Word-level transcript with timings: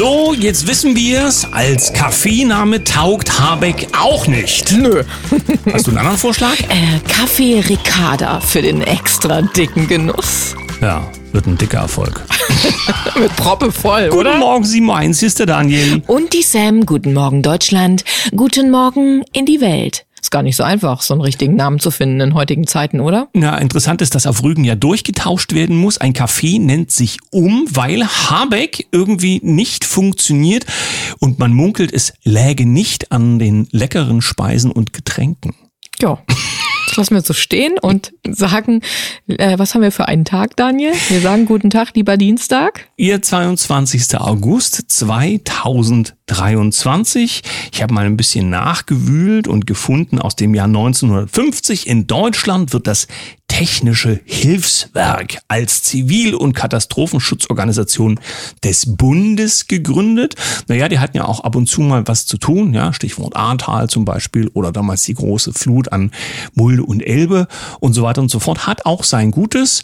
So, 0.00 0.32
jetzt 0.32 0.66
wissen 0.66 0.96
wir's. 0.96 1.46
Als 1.52 1.92
Kaffeename 1.92 2.82
taugt 2.82 3.38
Habeck 3.38 3.88
auch 4.00 4.26
nicht. 4.26 4.72
Nö. 4.72 5.04
Hast 5.74 5.86
du 5.86 5.90
einen 5.90 5.98
anderen 5.98 6.16
Vorschlag? 6.16 6.58
Äh, 6.70 7.00
Kaffee 7.06 7.60
Ricarda 7.60 8.40
für 8.40 8.62
den 8.62 8.80
extra 8.80 9.42
dicken 9.42 9.86
Genuss. 9.88 10.56
Ja, 10.80 11.06
wird 11.32 11.46
ein 11.46 11.58
dicker 11.58 11.80
Erfolg. 11.80 12.24
Mit 13.20 13.36
Proppe 13.36 13.70
voll, 13.70 14.08
Guten 14.08 14.20
oder? 14.20 14.38
Morgen, 14.38 14.64
Simon 14.64 14.96
1, 14.96 15.18
hier 15.18 15.26
ist 15.26 15.38
der 15.38 15.44
Daniel. 15.44 16.02
Und 16.06 16.32
die 16.32 16.44
Sam, 16.44 16.86
guten 16.86 17.12
Morgen 17.12 17.42
Deutschland, 17.42 18.02
guten 18.34 18.70
Morgen 18.70 19.22
in 19.34 19.44
die 19.44 19.60
Welt. 19.60 20.06
Ist 20.20 20.30
gar 20.30 20.42
nicht 20.42 20.56
so 20.56 20.62
einfach, 20.62 21.02
so 21.02 21.14
einen 21.14 21.22
richtigen 21.22 21.56
Namen 21.56 21.78
zu 21.78 21.90
finden 21.90 22.20
in 22.20 22.34
heutigen 22.34 22.66
Zeiten, 22.66 23.00
oder? 23.00 23.28
Na, 23.32 23.58
interessant 23.58 24.02
ist, 24.02 24.14
dass 24.14 24.26
auf 24.26 24.42
Rügen 24.42 24.64
ja 24.64 24.74
durchgetauscht 24.74 25.54
werden 25.54 25.76
muss. 25.76 25.98
Ein 25.98 26.12
Café 26.12 26.60
nennt 26.60 26.90
sich 26.90 27.18
um, 27.30 27.66
weil 27.70 28.06
Habeck 28.06 28.86
irgendwie 28.92 29.40
nicht 29.42 29.84
funktioniert 29.84 30.66
und 31.18 31.38
man 31.38 31.52
munkelt, 31.52 31.92
es 31.92 32.12
läge 32.22 32.66
nicht 32.66 33.12
an 33.12 33.38
den 33.38 33.68
leckeren 33.70 34.20
Speisen 34.20 34.70
und 34.70 34.92
Getränken. 34.92 35.54
Ja. 36.00 36.18
Lassen 37.00 37.14
wir 37.14 37.22
so 37.22 37.32
stehen 37.32 37.78
und 37.80 38.12
sagen, 38.28 38.82
äh, 39.26 39.58
was 39.58 39.74
haben 39.74 39.80
wir 39.80 39.90
für 39.90 40.06
einen 40.06 40.26
Tag, 40.26 40.54
Daniel? 40.56 40.92
Wir 41.08 41.22
sagen 41.22 41.46
guten 41.46 41.70
Tag, 41.70 41.94
lieber 41.94 42.18
Dienstag. 42.18 42.90
Ihr 42.98 43.22
22. 43.22 44.20
August 44.20 44.90
2023. 44.90 47.40
Ich 47.72 47.82
habe 47.82 47.94
mal 47.94 48.04
ein 48.04 48.18
bisschen 48.18 48.50
nachgewühlt 48.50 49.48
und 49.48 49.66
gefunden, 49.66 50.18
aus 50.18 50.36
dem 50.36 50.54
Jahr 50.54 50.66
1950 50.66 51.86
in 51.86 52.06
Deutschland 52.06 52.74
wird 52.74 52.86
das 52.86 53.06
Technische 53.50 54.20
Hilfswerk 54.24 55.38
als 55.48 55.82
Zivil- 55.82 56.36
und 56.36 56.54
Katastrophenschutzorganisation 56.54 58.20
des 58.62 58.96
Bundes 58.96 59.66
gegründet. 59.66 60.36
Naja, 60.68 60.88
die 60.88 61.00
hatten 61.00 61.16
ja 61.16 61.24
auch 61.24 61.40
ab 61.40 61.56
und 61.56 61.66
zu 61.66 61.80
mal 61.80 62.06
was 62.06 62.26
zu 62.26 62.38
tun, 62.38 62.72
ja, 62.72 62.92
Stichwort 62.92 63.34
Ahrtal 63.34 63.90
zum 63.90 64.04
Beispiel 64.04 64.48
oder 64.54 64.70
damals 64.70 65.02
die 65.02 65.14
große 65.14 65.52
Flut 65.52 65.90
an 65.92 66.12
Mulde 66.54 66.84
und 66.84 67.00
Elbe 67.00 67.48
und 67.80 67.92
so 67.92 68.04
weiter 68.04 68.22
und 68.22 68.30
so 68.30 68.38
fort. 68.38 68.68
Hat 68.68 68.86
auch 68.86 69.02
sein 69.02 69.32
Gutes. 69.32 69.82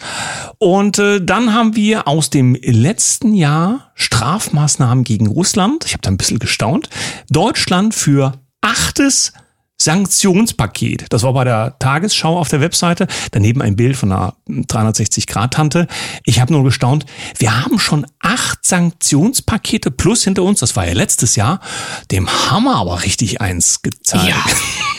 Und 0.58 1.00
äh, 1.00 1.20
dann 1.20 1.52
haben 1.52 1.74
wir 1.74 2.06
aus 2.06 2.30
dem 2.30 2.54
letzten 2.62 3.34
Jahr 3.34 3.90
Strafmaßnahmen 3.94 5.02
gegen 5.02 5.26
Russland. 5.26 5.84
Ich 5.86 5.92
habe 5.92 6.02
da 6.02 6.10
ein 6.10 6.16
bisschen 6.16 6.38
gestaunt. 6.38 6.88
Deutschland 7.30 7.96
für 7.96 8.32
achtes 8.60 9.32
Sanktionspaket. 9.78 11.06
Das 11.10 11.22
war 11.22 11.32
bei 11.32 11.44
der 11.44 11.78
Tagesschau 11.78 12.38
auf 12.38 12.48
der 12.48 12.60
Webseite. 12.60 13.06
Daneben 13.32 13.60
ein 13.62 13.76
Bild 13.76 13.96
von 13.96 14.10
einer 14.10 14.34
360-Grad-Tante. 14.48 15.86
Ich 16.24 16.40
habe 16.40 16.52
nur 16.52 16.64
gestaunt, 16.64 17.06
wir 17.38 17.62
haben 17.62 17.78
schon 17.78 18.06
acht 18.20 18.64
Sanktionspakete 18.64 19.90
plus 19.90 20.24
hinter 20.24 20.42
uns. 20.42 20.60
Das 20.60 20.76
war 20.76 20.86
ja 20.86 20.94
letztes 20.94 21.36
Jahr. 21.36 21.60
Dem 22.10 22.28
haben 22.28 22.64
wir 22.64 22.76
aber 22.76 23.02
richtig 23.04 23.40
eins 23.40 23.82
gezeigt. 23.82 24.28
Ja. 24.28 24.36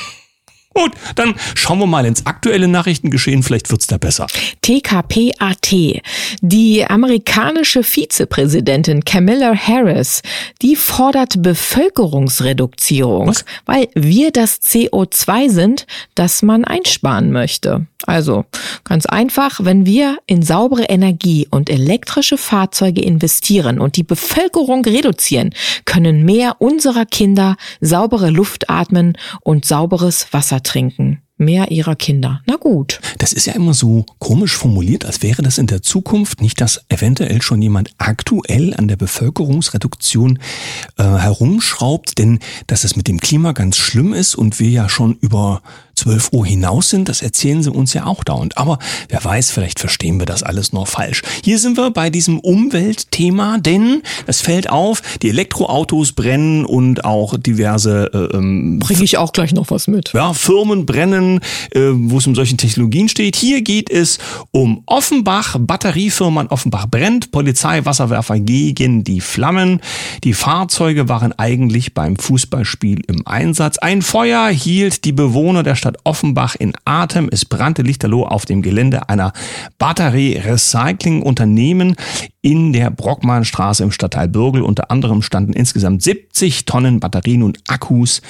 Gut, 0.78 0.92
dann 1.16 1.34
schauen 1.56 1.80
wir 1.80 1.88
mal 1.88 2.06
ins 2.06 2.28
aktuelle 2.28 2.68
Nachrichtengeschehen. 2.68 3.42
Vielleicht 3.42 3.72
wird's 3.72 3.88
da 3.88 3.98
besser. 3.98 4.28
TKPAT. 4.62 6.04
Die 6.42 6.86
amerikanische 6.86 7.82
Vizepräsidentin 7.82 9.04
Camilla 9.04 9.56
Harris, 9.56 10.22
die 10.62 10.76
fordert 10.76 11.42
Bevölkerungsreduktion, 11.42 13.28
Was? 13.30 13.44
weil 13.66 13.88
wir 13.96 14.30
das 14.30 14.62
CO2 14.62 15.50
sind, 15.50 15.88
das 16.14 16.44
man 16.44 16.64
einsparen 16.64 17.32
möchte. 17.32 17.88
Also 18.06 18.46
ganz 18.84 19.06
einfach, 19.06 19.60
wenn 19.64 19.86
wir 19.86 20.20
in 20.28 20.44
saubere 20.44 20.84
Energie 20.84 21.48
und 21.50 21.70
elektrische 21.70 22.38
Fahrzeuge 22.38 23.02
investieren 23.02 23.80
und 23.80 23.98
die 23.98 24.04
Bevölkerung 24.04 24.86
reduzieren, 24.86 25.54
können 25.86 26.24
mehr 26.24 26.58
unserer 26.60 27.06
Kinder 27.06 27.58
saubere 27.82 28.30
Luft 28.30 28.70
atmen 28.70 29.18
und 29.42 29.66
sauberes 29.66 30.28
Wasser 30.32 30.62
trinken. 30.68 31.22
Mehr 31.40 31.70
ihrer 31.70 31.96
Kinder. 31.96 32.42
Na 32.48 32.56
gut. 32.56 33.00
Das 33.20 33.32
ist 33.32 33.46
ja 33.46 33.54
immer 33.54 33.76
so 33.76 34.06
komisch 34.18 34.56
formuliert, 34.56 35.06
als 35.06 35.22
wäre 35.22 35.44
das 35.44 35.60
in 35.60 35.68
der 35.68 35.84
Zukunft 35.84 36.42
nicht, 36.42 36.60
dass 36.62 36.84
eventuell 36.90 37.44
schon 37.44 37.62
jemand 37.62 37.92
aktuell 38.00 38.74
an 38.76 38.88
der 38.88 38.96
Bevölkerungsreduktion 38.96 40.40
äh, 40.98 41.04
herumschraubt, 41.04 42.18
denn 42.18 42.40
dass 42.66 42.84
es 42.84 42.96
mit 42.96 43.08
dem 43.08 43.20
Klima 43.20 43.52
ganz 43.52 43.78
schlimm 43.78 44.14
ist 44.14 44.34
und 44.34 44.60
wir 44.60 44.70
ja 44.70 44.90
schon 44.90 45.16
über 45.22 45.62
12 45.98 46.30
Uhr 46.32 46.46
hinaus 46.46 46.90
sind, 46.90 47.10
das 47.10 47.22
erzählen 47.22 47.64
sie 47.64 47.72
uns 47.72 47.94
ja 47.94 48.06
auch 48.06 48.24
dauernd. 48.24 48.58
Aber 48.58 48.80
wer 49.10 49.24
weiß, 49.24 49.52
vielleicht 49.52 49.80
verstehen 49.80 50.20
wir 50.20 50.26
das 50.26 50.44
alles 50.44 50.72
noch 50.72 50.88
falsch. 50.88 51.24
Hier 51.44 51.60
sind 51.60 51.76
wir 51.78 51.92
bei 51.92 52.10
diesem 52.10 52.40
Umweltthema, 52.40 53.58
denn 53.58 54.04
es 54.28 54.42
fällt 54.42 54.70
auf, 54.70 55.02
die 55.22 55.30
Elektroautos 55.30 56.14
brennen 56.14 56.66
und 56.66 57.04
auch 57.04 57.38
diverse 57.38 58.12
äh, 58.14 58.38
ähm, 58.38 58.80
Bringe 58.80 59.04
ich 59.04 59.18
auch 59.18 59.34
gleich 59.34 59.54
noch 59.54 59.72
was 59.72 59.88
mit. 59.88 60.14
ja, 60.14 60.34
Firmen 60.34 60.86
brennen, 60.86 61.40
äh, 61.72 61.90
wo 61.94 62.20
es 62.20 62.28
um 62.28 62.36
solche 62.36 62.56
Technologien 62.56 63.10
steht. 63.10 63.36
Hier 63.36 63.62
geht 63.62 63.90
es 63.90 64.20
um 64.52 64.84
Offenbach, 64.86 65.58
Batteriefirma 65.60 66.42
in 66.42 66.48
Offenbach 66.48 66.86
brennt, 66.88 67.32
Polizei, 67.32 67.86
Wasserwerfer 67.86 68.40
gegen 68.40 69.04
die 69.04 69.22
Flammen. 69.22 69.82
Die 70.24 70.34
Fahrzeuge 70.34 71.10
waren 71.10 71.34
eigentlich 71.34 71.94
beim 71.94 72.18
Fußballspiel 72.18 73.02
im 73.08 73.26
Einsatz. 73.26 73.78
Ein 73.80 74.02
Feuer 74.02 74.48
hielt 74.50 75.06
die 75.06 75.12
Bewohner 75.12 75.64
der 75.64 75.76
Stadt 75.76 75.87
Offenbach 76.04 76.56
in 76.56 76.74
Atem. 76.86 77.30
Es 77.32 77.46
brannte 77.46 77.82
lichterloh 77.82 78.26
auf 78.26 78.46
dem 78.46 78.62
Gelände 78.62 79.10
einer 79.10 79.34
Batterie-Recycling-Unternehmen 79.78 81.96
in 82.42 82.74
der 82.74 82.92
Brockmannstraße 82.92 83.84
im 83.84 83.92
Stadtteil 83.92 84.28
Bürgel. 84.28 84.62
Unter 84.62 84.92
anderem 84.92 85.22
standen 85.22 85.54
insgesamt 85.54 86.04
70 86.04 86.66
Tonnen 86.66 87.00
Batterien 87.00 87.44
und 87.44 87.60
Akkus 87.68 88.22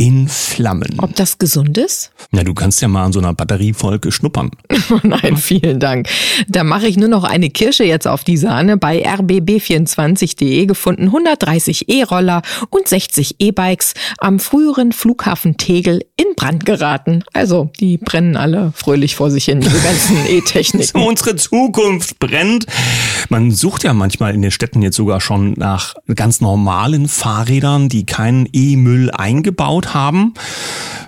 in 0.00 0.28
Flammen. 0.28 0.94
Ob 0.96 1.14
das 1.14 1.36
gesund 1.36 1.76
ist? 1.76 2.10
Na, 2.30 2.42
du 2.42 2.54
kannst 2.54 2.80
ja 2.80 2.88
mal 2.88 3.04
an 3.04 3.12
so 3.12 3.18
einer 3.18 3.34
Batteriefolge 3.34 4.10
schnuppern. 4.10 4.50
Nein, 5.02 5.36
vielen 5.36 5.78
Dank. 5.78 6.08
Da 6.48 6.64
mache 6.64 6.86
ich 6.86 6.96
nur 6.96 7.10
noch 7.10 7.22
eine 7.22 7.50
Kirsche 7.50 7.84
jetzt 7.84 8.08
auf 8.08 8.24
die 8.24 8.38
Sahne. 8.38 8.78
Bei 8.78 9.06
rbb24.de 9.06 10.64
gefunden 10.64 11.04
130 11.04 11.90
E-Roller 11.90 12.40
und 12.70 12.88
60 12.88 13.36
E-Bikes 13.40 13.92
am 14.16 14.38
früheren 14.38 14.92
Flughafen 14.92 15.58
Tegel 15.58 16.02
in 16.16 16.34
Brand 16.34 16.64
geraten. 16.64 17.22
Also, 17.34 17.70
die 17.78 17.98
brennen 17.98 18.38
alle 18.38 18.72
fröhlich 18.74 19.16
vor 19.16 19.30
sich 19.30 19.44
hin, 19.44 19.60
diese 19.60 19.80
ganzen 19.80 20.16
E-Techniken. 20.28 21.02
Unsere 21.02 21.36
Zukunft 21.36 22.18
brennt. 22.18 22.64
Man 23.28 23.50
sucht 23.50 23.84
ja 23.84 23.92
manchmal 23.92 24.34
in 24.34 24.40
den 24.40 24.50
Städten 24.50 24.80
jetzt 24.80 24.96
sogar 24.96 25.20
schon 25.20 25.52
nach 25.58 25.94
ganz 26.14 26.40
normalen 26.40 27.06
Fahrrädern, 27.06 27.90
die 27.90 28.06
keinen 28.06 28.48
E-Müll 28.50 29.10
eingebaut 29.10 29.89
haben. 29.94 30.34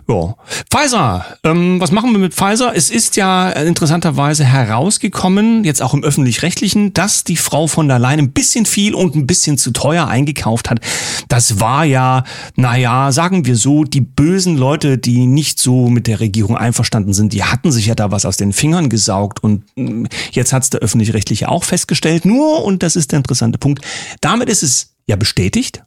Ja. 0.09 0.35
Pfizer, 0.71 1.25
ähm, 1.45 1.81
was 1.81 1.93
machen 1.93 2.13
wir 2.13 2.19
mit 2.19 2.35
Pfizer? 2.35 2.73
Es 2.75 2.91
ist 2.91 3.17
ja 3.17 3.51
interessanterweise 3.51 4.45
herausgekommen, 4.45 5.65
jetzt 5.65 5.81
auch 5.81 5.95
im 5.95 6.03
öffentlich-rechtlichen, 6.03 6.93
dass 6.93 7.25
die 7.25 7.37
Frau 7.37 7.67
von 7.67 7.89
der 7.89 7.99
Leyen 7.99 8.19
ein 8.19 8.33
bisschen 8.33 8.67
viel 8.67 8.95
und 8.95 9.15
ein 9.15 9.27
bisschen 9.27 9.59
zu 9.59 9.71
teuer 9.71 10.09
eingekauft 10.09 10.71
hat. 10.71 10.81
Das 11.29 11.61
war 11.61 11.85
ja, 11.85 12.25
naja, 12.57 13.13
sagen 13.13 13.47
wir 13.47 13.57
so, 13.57 13.85
die 13.85 14.01
bösen 14.01 14.57
Leute, 14.57 14.99
die 14.99 15.27
nicht 15.27 15.59
so 15.59 15.89
mit 15.89 16.07
der 16.07 16.21
Regierung 16.21 16.57
einverstanden 16.57 17.15
sind, 17.15 17.33
die 17.33 17.45
hatten 17.45 17.71
sich 17.71 17.87
ja 17.87 17.95
da 17.95 18.11
was 18.11 18.27
aus 18.27 18.37
den 18.37 18.53
Fingern 18.53 18.89
gesaugt 18.89 19.43
und 19.43 19.65
mm, 19.77 20.07
jetzt 20.33 20.53
hat's 20.53 20.71
der 20.71 20.81
öffentlich-rechtliche 20.81 21.49
auch 21.49 21.65
festgestellt. 21.65 22.25
Nur, 22.25 22.65
und 22.65 22.83
das 22.83 22.97
ist 22.97 23.13
der 23.13 23.19
interessante 23.19 23.59
Punkt, 23.59 23.85
damit 24.21 24.49
ist 24.49 24.63
es 24.63 24.95
ja 25.07 25.17
bestätigt, 25.17 25.85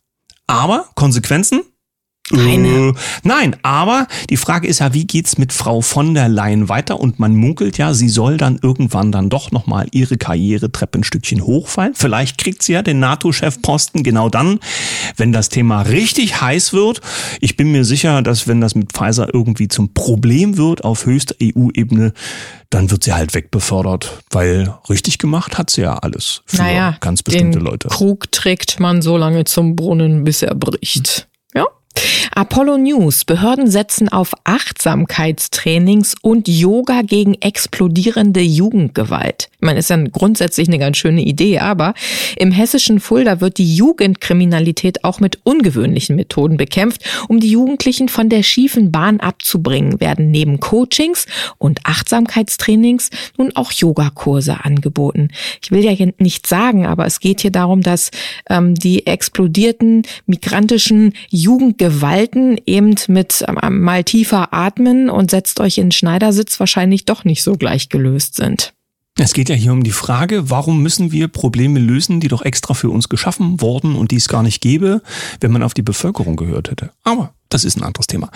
aber 0.48 0.86
Konsequenzen? 0.96 1.62
Keine. 2.34 2.68
Äh, 2.68 2.94
nein, 3.24 3.56
aber 3.62 4.08
die 4.32 4.38
Frage 4.38 4.68
ist 4.68 4.80
ja, 4.80 4.96
wie 4.96 5.06
geht's 5.06 5.38
mit 5.38 5.54
Frau 5.54 5.82
von 5.82 6.16
der 6.16 6.28
Leyen 6.28 6.70
weiter? 6.70 7.00
Und 7.00 7.20
man 7.20 7.36
munkelt 7.36 7.78
ja, 7.78 7.94
sie 7.94 8.10
soll 8.10 8.38
dann 8.38 8.58
irgendwann 8.62 9.12
dann 9.12 9.30
doch 9.30 9.52
nochmal 9.52 9.88
ihre 9.92 10.18
Karrieretreppe 10.18 11.00
ein 11.00 11.04
Stückchen 11.04 11.42
hochfallen. 11.42 11.94
Vielleicht 11.94 12.40
kriegt 12.40 12.64
sie 12.64 12.74
ja 12.74 12.82
den 12.82 13.00
NATO-Chefposten 13.00 14.02
genau 14.02 14.30
dann, 14.30 14.60
wenn 15.18 15.34
das 15.34 15.50
Thema 15.50 15.84
richtig 15.84 16.42
heiß 16.42 16.74
wird. 16.74 17.02
Ich 17.42 17.58
bin 17.58 17.72
mir 17.72 17.86
sicher, 17.86 18.24
dass 18.24 18.48
wenn 18.48 18.60
das 18.60 18.74
mit 18.74 18.94
Pfizer 18.94 19.32
irgendwie 19.32 19.68
zum 19.68 19.94
Problem 19.94 20.58
wird 20.58 20.84
auf 20.84 21.06
höchster 21.06 21.36
EU-Ebene, 21.44 22.14
dann 22.72 22.90
wird 22.90 23.04
sie 23.04 23.14
halt 23.14 23.36
wegbefördert, 23.36 24.24
weil 24.32 24.74
richtig 24.90 25.20
gemacht 25.20 25.60
hat 25.60 25.70
sie 25.70 25.82
ja 25.82 25.96
alles 25.98 26.42
für 26.48 26.58
naja, 26.58 26.98
ganz 27.02 27.22
bestimmte 27.22 27.60
den 27.60 27.66
Leute. 27.66 27.88
Krug 27.90 28.32
trägt 28.32 28.80
man 28.80 29.04
so 29.04 29.16
lange 29.16 29.44
zum 29.44 29.76
Brunnen, 29.76 30.24
bis 30.24 30.42
er 30.42 30.56
bricht. 30.56 31.28
Apollo 32.38 32.80
News. 32.80 33.24
Behörden 33.24 33.72
setzen 33.72 34.10
auf 34.10 34.34
Achtsamkeitstrainings 34.44 36.16
und 36.22 36.50
Yoga 36.50 37.02
gegen 37.02 37.36
explodierende 37.36 38.42
Jugendgewalt. 38.42 39.50
Meine, 39.62 39.80
ist 39.80 39.90
ja 39.90 39.98
grundsätzlich 40.12 40.68
eine 40.68 40.78
ganz 40.78 40.98
schöne 40.98 41.22
Idee, 41.22 41.60
aber 41.60 41.94
im 42.36 42.52
hessischen 42.52 43.00
Fulda 43.00 43.40
wird 43.40 43.58
die 43.58 43.74
Jugendkriminalität 43.74 45.06
auch 45.06 45.22
mit 45.22 45.40
ungewöhnlichen 45.44 46.18
Methoden 46.18 46.58
bekämpft. 46.58 47.06
Um 47.30 47.40
die 47.40 47.52
Jugendlichen 47.52 48.10
von 48.10 48.28
der 48.28 48.44
schiefen 48.44 48.92
Bahn 48.92 49.22
abzubringen, 49.22 50.02
werden 50.02 50.30
neben 50.30 50.60
Coachings 50.60 51.28
und 51.58 51.80
Achtsamkeitstrainings 51.86 53.12
nun 53.38 53.56
auch 53.56 53.72
Yogakurse 53.72 54.66
angeboten. 54.66 55.30
Ich 55.64 55.72
will 55.72 55.84
ja 55.86 55.94
nicht 56.20 56.48
sagen, 56.48 56.86
aber 56.86 57.06
es 57.06 57.22
geht 57.22 57.40
hier 57.40 57.52
darum, 57.52 57.82
dass 57.82 58.12
ähm, 58.50 58.76
die 58.76 59.08
explodierten 59.08 60.04
migrantischen 60.26 61.14
Jugendgewalt 61.30 61.85
Gewalten 61.86 62.60
eben 62.66 62.96
mit 63.10 63.46
ähm, 63.48 63.84
mal 63.84 64.04
tiefer 64.04 64.52
atmen 64.52 65.08
und 65.08 65.30
setzt 65.30 65.60
euch 65.60 65.78
in 65.78 65.92
Schneidersitz 65.92 66.60
wahrscheinlich 66.60 67.06
doch 67.06 67.26
nicht 67.26 67.44
so 67.44 67.58
gleich 67.58 67.90
gelöst 67.90 68.36
sind. 68.36 68.74
Es 69.20 69.36
geht 69.36 69.50
ja 69.50 69.56
hier 69.56 69.72
um 69.72 69.84
die 69.84 69.92
Frage, 69.92 70.50
warum 70.50 70.82
müssen 70.82 71.12
wir 71.12 71.28
Probleme 71.28 71.80
lösen, 71.80 72.20
die 72.20 72.28
doch 72.28 72.42
extra 72.42 72.74
für 72.74 72.90
uns 72.90 73.08
geschaffen 73.08 73.62
wurden 73.62 73.96
und 73.96 74.10
die 74.10 74.16
es 74.16 74.28
gar 74.28 74.42
nicht 74.42 74.62
gäbe, 74.62 75.04
wenn 75.42 75.52
man 75.52 75.62
auf 75.62 75.76
die 75.76 75.84
Bevölkerung 75.84 76.38
gehört 76.38 76.72
hätte. 76.72 76.90
Aber 77.04 77.35
das 77.50 77.64
ist 77.64 77.78
ein 77.78 77.84
anderes 77.84 78.08
Thema. 78.08 78.30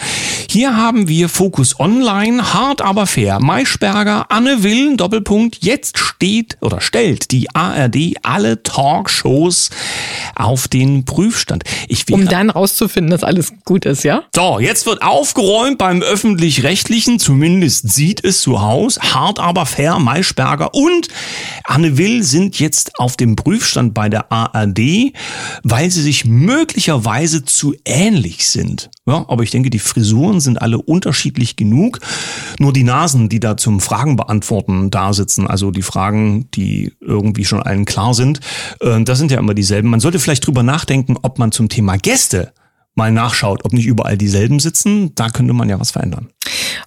Hier 0.50 0.76
haben 0.76 1.08
wir 1.08 1.30
Fokus 1.30 1.80
Online, 1.80 2.54
hart 2.54 2.82
aber 2.82 3.08
fair. 3.08 3.40
Maischberger, 3.40 4.28
Anne 4.30 4.64
Will, 4.64 4.98
Doppelpunkt. 4.98 5.64
Jetzt 5.64 5.98
steht 5.98 6.58
oder 6.62 6.80
stellt 6.80 7.32
die 7.32 7.54
ARD 7.56 8.16
alle 8.24 8.62
Talkshows 8.62 9.72
auf 10.36 10.68
den 10.68 11.06
Prüfstand. 11.06 11.64
Ich 11.88 12.10
um 12.12 12.28
dann 12.28 12.50
rauszufinden, 12.50 13.12
dass 13.12 13.24
alles 13.24 13.52
gut 13.66 13.86
ist, 13.86 14.04
ja? 14.04 14.24
So, 14.36 14.60
jetzt 14.60 14.86
wird 14.86 15.02
aufgeräumt 15.02 15.80
beim 15.80 16.02
Öffentlich-Rechtlichen. 16.02 17.20
Zumindest 17.20 17.92
sieht 17.92 18.24
es 18.24 18.42
so 18.42 18.58
aus. 18.58 19.00
Hart 19.00 19.40
aber 19.40 19.66
fair. 19.66 20.00
Maischberger 20.00 20.74
und 20.74 21.08
Anne 21.64 21.98
Will 21.98 22.24
sind 22.24 22.60
jetzt 22.60 23.00
auf 23.00 23.18
dem 23.18 23.36
Prüfstand 23.36 23.94
bei 23.94 24.10
der 24.10 24.32
ARD, 24.32 25.14
weil 25.64 25.90
sie 25.90 26.02
sich 26.02 26.26
möglicherweise 26.26 27.44
zu 27.44 27.76
ähnlich 27.86 28.48
sind. 28.48 28.90
Ja, 29.10 29.26
aber 29.28 29.42
ich 29.42 29.50
denke, 29.50 29.72
die 29.72 29.80
Frisuren 29.80 30.40
sind 30.40 30.62
alle 30.62 30.78
unterschiedlich 30.78 31.56
genug. 31.56 32.00
Nur 32.60 32.74
die 32.74 32.84
Nasen, 32.84 33.28
die 33.28 33.40
da 33.40 33.58
zum 33.58 33.80
Fragen 33.80 34.16
beantworten 34.16 34.92
da 34.92 35.14
sitzen, 35.14 35.48
also 35.48 35.72
die 35.72 35.82
Fragen, 35.82 36.52
die 36.52 36.94
irgendwie 37.02 37.44
schon 37.44 37.64
allen 37.64 37.86
klar 37.86 38.14
sind, 38.14 38.40
äh, 38.82 39.02
das 39.02 39.18
sind 39.18 39.32
ja 39.32 39.40
immer 39.40 39.56
dieselben. 39.56 39.90
Man 39.90 40.00
sollte 40.00 40.20
vielleicht 40.20 40.46
drüber 40.46 40.62
nachdenken, 40.62 41.18
ob 41.24 41.40
man 41.40 41.52
zum 41.52 41.70
Thema 41.70 41.98
Gäste 41.98 42.54
mal 42.96 43.12
nachschaut, 43.12 43.66
ob 43.66 43.74
nicht 43.74 43.86
überall 43.86 44.18
dieselben 44.18 44.60
sitzen. 44.60 45.14
Da 45.16 45.30
könnte 45.30 45.54
man 45.54 45.70
ja 45.70 45.80
was 45.80 45.92
verändern 45.92 46.30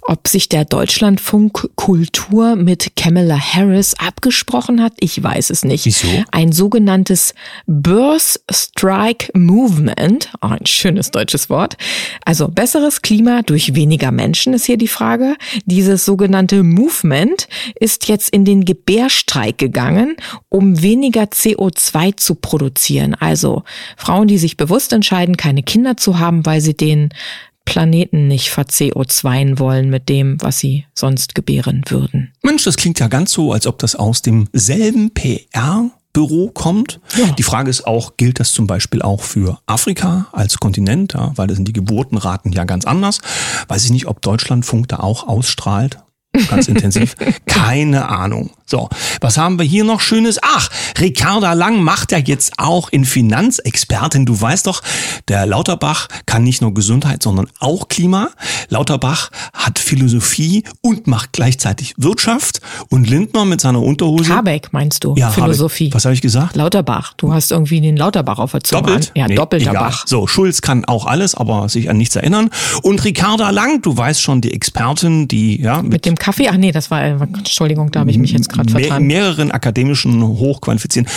ob 0.03 0.29
sich 0.29 0.49
der 0.49 0.65
Deutschlandfunk 0.65 1.71
Kultur 1.77 2.57
mit 2.57 2.97
Kamala 2.97 3.39
Harris 3.39 3.95
abgesprochen 3.95 4.83
hat. 4.83 4.95
Ich 5.01 5.23
weiß 5.23 5.51
es 5.51 5.65
nicht. 5.65 5.87
Wieso? 5.87 6.09
Ein 6.31 6.53
sogenanntes 6.53 7.35
Birth 7.67 8.41
Strike 8.51 9.31
Movement. 9.35 10.31
Oh, 10.43 10.49
ein 10.49 10.67
schönes 10.67 11.11
deutsches 11.13 11.49
Wort. 11.51 11.77
Also 12.25 12.49
besseres 12.49 13.03
Klima 13.03 13.43
durch 13.43 13.75
weniger 13.75 14.11
Menschen 14.11 14.55
ist 14.55 14.67
hier 14.67 14.77
die 14.77 14.89
Frage. 14.89 15.37
Dieses 15.67 16.05
sogenannte 16.05 16.63
Movement 16.63 17.49
ist 17.79 18.09
jetzt 18.09 18.31
in 18.31 18.45
den 18.45 18.65
Gebärstreik 18.65 19.59
gegangen, 19.59 20.17
um 20.49 20.83
weniger 20.83 21.25
CO2 21.25 22.17
zu 22.17 22.35
produzieren. 22.35 23.15
Also 23.15 23.63
Frauen, 23.97 24.27
die 24.27 24.39
sich 24.39 24.57
bewusst 24.57 24.93
entscheiden, 24.93 25.37
keine 25.37 25.63
Kinder 25.63 25.97
zu 26.03 26.19
haben, 26.19 26.45
weil 26.45 26.61
sie 26.61 26.75
den 26.75 27.11
Planeten 27.65 28.29
nicht 28.29 28.51
ver-CO2 28.51 29.59
wollen 29.59 29.89
mit 29.89 30.09
dem, 30.09 30.37
was 30.41 30.59
sie 30.59 30.85
sonst 30.95 31.35
gebären 31.35 31.83
würden. 31.89 32.33
Mensch, 32.43 32.65
das 32.65 32.77
klingt 32.77 32.99
ja 32.99 33.09
ganz 33.09 33.33
so, 33.33 33.53
als 33.53 33.67
ob 33.67 33.79
das 33.79 33.95
aus 33.95 34.23
demselben 34.23 35.13
PR 35.13 35.91
Büro 36.13 36.51
kommt. 36.51 37.01
Ja. 37.17 37.33
Die 37.33 37.43
Frage 37.43 37.71
ist 37.71 37.87
auch, 37.87 38.17
gilt 38.19 38.39
das 38.39 38.53
zum 38.53 38.67
Beispiel 38.67 39.01
auch 39.01 39.23
für 39.23 39.59
Afrika 39.67 40.27
als 40.33 40.59
Kontinent, 40.59 41.15
ja, 41.15 41.33
weil 41.37 41.47
da 41.47 41.55
sind 41.55 41.67
die 41.67 41.73
Geburtenraten 41.73 42.53
ja 42.53 42.65
ganz 42.65 42.85
anders. 42.85 43.21
Weiß 43.69 43.85
ich 43.85 43.91
nicht, 43.91 44.07
ob 44.07 44.21
Deutschlandfunk 44.21 44.89
da 44.89 44.99
auch 44.99 45.27
ausstrahlt 45.27 45.99
ganz 46.49 46.69
intensiv. 46.69 47.17
Keine 47.47 48.09
Ahnung. 48.09 48.51
So, 48.73 48.89
was 49.21 49.37
haben 49.37 49.59
wir 49.59 49.67
hier 49.67 49.85
noch 49.85 50.01
Schönes? 50.01 50.39
Ach, 50.41 50.71
Ricarda 50.99 51.53
Lang 51.53 51.83
macht 51.83 52.11
ja 52.11 52.17
jetzt 52.17 52.55
auch 52.57 52.89
in 52.89 53.05
Finanzexpertin. 53.05 54.25
Du 54.25 54.41
weißt 54.41 54.67
doch, 54.67 54.81
der 55.29 55.45
Lauterbach 55.45 56.09
kann 56.25 56.43
nicht 56.43 56.63
nur 56.63 56.73
Gesundheit, 56.73 57.23
sondern 57.23 57.49
auch 57.61 57.89
Klima. 57.89 58.31
Lauterbach 58.71 59.31
hat 59.53 59.79
Philosophie 59.79 60.65
und 60.81 61.07
macht 61.07 61.35
gleichzeitig 61.35 61.93
Wirtschaft. 61.99 62.63
Und 62.89 63.11
Lindner 63.11 63.45
mit 63.45 63.61
seiner 63.61 63.83
Unterhose. 63.83 64.35
Habeck 64.35 64.73
meinst 64.73 65.05
du? 65.05 65.17
Ja, 65.19 65.29
Philosophie. 65.29 65.89
Habeck. 65.89 65.95
Was 65.97 66.07
habe 66.07 66.15
ich 66.15 66.23
gesagt? 66.23 66.57
Lauterbach. 66.57 67.13
Du 67.19 67.31
hast 67.31 67.53
irgendwie 67.53 67.83
den 67.83 67.99
Lauterbach 67.99 68.39
auf 68.39 68.53
der 68.53 68.63
Zunge. 68.63 68.85
Doppelt? 68.85 69.13
Ja, 69.15 69.29
nee, 69.29 69.35
doppelter 69.35 69.73
egal. 69.73 69.91
Bach. 69.91 70.07
So, 70.07 70.27
Schulz 70.27 70.63
kann 70.63 70.87
auch 70.87 71.05
alles, 71.05 71.35
aber 71.35 71.69
sich 71.69 71.91
an 71.91 71.99
nichts 71.99 72.17
erinnern. 72.17 72.49
Und 72.83 73.05
Ricarda 73.05 73.51
Lang, 73.51 73.83
du 73.83 73.95
weißt 73.95 74.23
schon, 74.23 74.41
die 74.41 74.55
Expertin, 74.55 75.29
die 75.29 75.61
ja 75.61 75.83
mit, 75.83 75.93
mit 75.93 76.07
dem 76.07 76.17
Kaffee. 76.17 76.49
Ach 76.49 76.57
nee, 76.57 76.73
das 76.73 76.91
war, 76.91 77.03
Entschuldigung, 77.03 77.91
da 77.91 78.01
habe 78.01 78.11
ich 78.11 78.17
mich 78.17 78.33
jetzt 78.33 78.49
gerade 78.49 78.62
vertan. 78.71 79.05
mehreren 79.05 79.51
akademischen 79.51 80.23
Hochqualifizierten. 80.23 81.11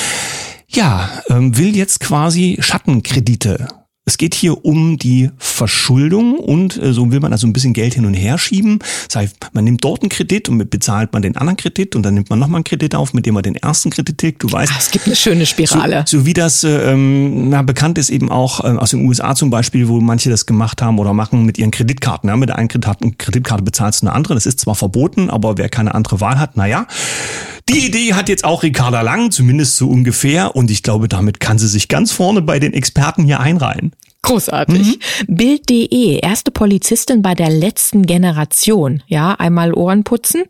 Ja, 0.68 1.10
ähm, 1.30 1.58
will 1.58 1.76
jetzt 1.76 2.00
quasi 2.00 2.58
Schattenkredite 2.60 3.68
es 4.08 4.18
geht 4.18 4.36
hier 4.36 4.64
um 4.64 4.98
die 5.00 5.32
Verschuldung 5.38 6.38
und 6.38 6.82
äh, 6.82 6.94
so 6.94 7.12
will 7.12 7.20
man 7.20 7.32
also 7.32 7.48
ein 7.48 7.54
bisschen 7.54 7.74
Geld 7.74 7.96
hin 7.96 8.06
und 8.06 8.14
her 8.14 8.38
schieben. 8.38 8.80
Das 9.08 9.16
heißt, 9.16 9.36
man 9.54 9.64
nimmt 9.64 9.84
dort 9.84 10.04
einen 10.04 10.10
Kredit 10.10 10.48
und 10.48 10.70
bezahlt 10.70 11.12
man 11.12 11.24
den 11.24 11.36
anderen 11.36 11.58
Kredit 11.58 11.96
und 11.96 12.04
dann 12.04 12.14
nimmt 12.14 12.30
man 12.30 12.38
nochmal 12.38 12.60
einen 12.60 12.66
Kredit 12.66 12.94
auf, 12.94 13.16
mit 13.16 13.26
dem 13.26 13.34
man 13.34 13.42
den 13.42 13.56
ersten 13.56 13.90
Kredit 13.90 14.18
tilgt. 14.20 14.44
Du 14.44 14.52
weißt. 14.52 14.72
Ach, 14.76 14.80
es 14.80 14.92
gibt 14.92 15.08
eine 15.08 15.16
schöne 15.16 15.48
Spirale. 15.48 16.04
So, 16.06 16.20
so 16.20 16.26
wie 16.28 16.34
das 16.34 16.64
ähm, 16.64 17.50
na, 17.50 17.64
bekannt 17.64 17.98
ist 17.98 18.12
eben 18.12 18.30
auch 18.30 18.64
äh, 18.64 18.78
aus 18.78 18.92
den 18.92 19.06
USA 19.08 19.34
zum 19.34 19.50
Beispiel, 19.50 19.88
wo 19.88 20.00
manche 20.00 20.30
das 20.30 20.46
gemacht 20.46 20.84
haben 20.84 21.00
oder 21.00 21.14
machen 21.14 21.44
mit 21.44 21.58
ihren 21.58 21.72
Kreditkarten. 21.72 22.30
Ja, 22.30 22.38
mit 22.38 22.50
der 22.50 22.58
einen 22.58 22.68
Kreditkarte 22.68 23.64
bezahlst 23.64 24.04
du 24.04 24.08
eine 24.08 24.16
andere. 24.16 24.36
Das 24.36 24.46
ist 24.46 24.60
zwar 24.60 24.76
verboten, 24.76 25.32
aber 25.32 25.58
wer 25.58 25.68
keine 25.68 25.96
andere 25.96 26.22
Wahl 26.22 26.38
hat, 26.38 26.58
naja. 26.58 26.86
Die 27.70 27.88
Idee 27.88 28.14
hat 28.14 28.30
jetzt 28.30 28.46
auch 28.46 28.62
Ricarda 28.62 29.02
Lang, 29.02 29.32
zumindest 29.32 29.78
so 29.78 29.90
ungefähr. 29.90 30.56
Und 30.56 30.70
ich 30.70 30.84
glaube, 30.84 31.08
damit 31.08 31.40
kann 31.40 31.58
sie 31.58 31.68
sich 31.68 31.88
ganz 31.88 32.12
vorne 32.12 32.42
bei 32.42 32.60
den 32.60 32.74
Experten 32.74 33.24
hier 33.24 33.40
einreihen. 33.40 33.92
Großartig. 34.22 35.00
Mhm. 35.28 35.36
Bild.de, 35.36 36.20
erste 36.20 36.50
Polizistin 36.50 37.22
bei 37.22 37.36
der 37.36 37.50
letzten 37.50 38.08
Generation. 38.08 39.04
Ja, 39.08 39.34
einmal 39.34 39.74
Ohren 39.74 40.04
putzen. 40.04 40.46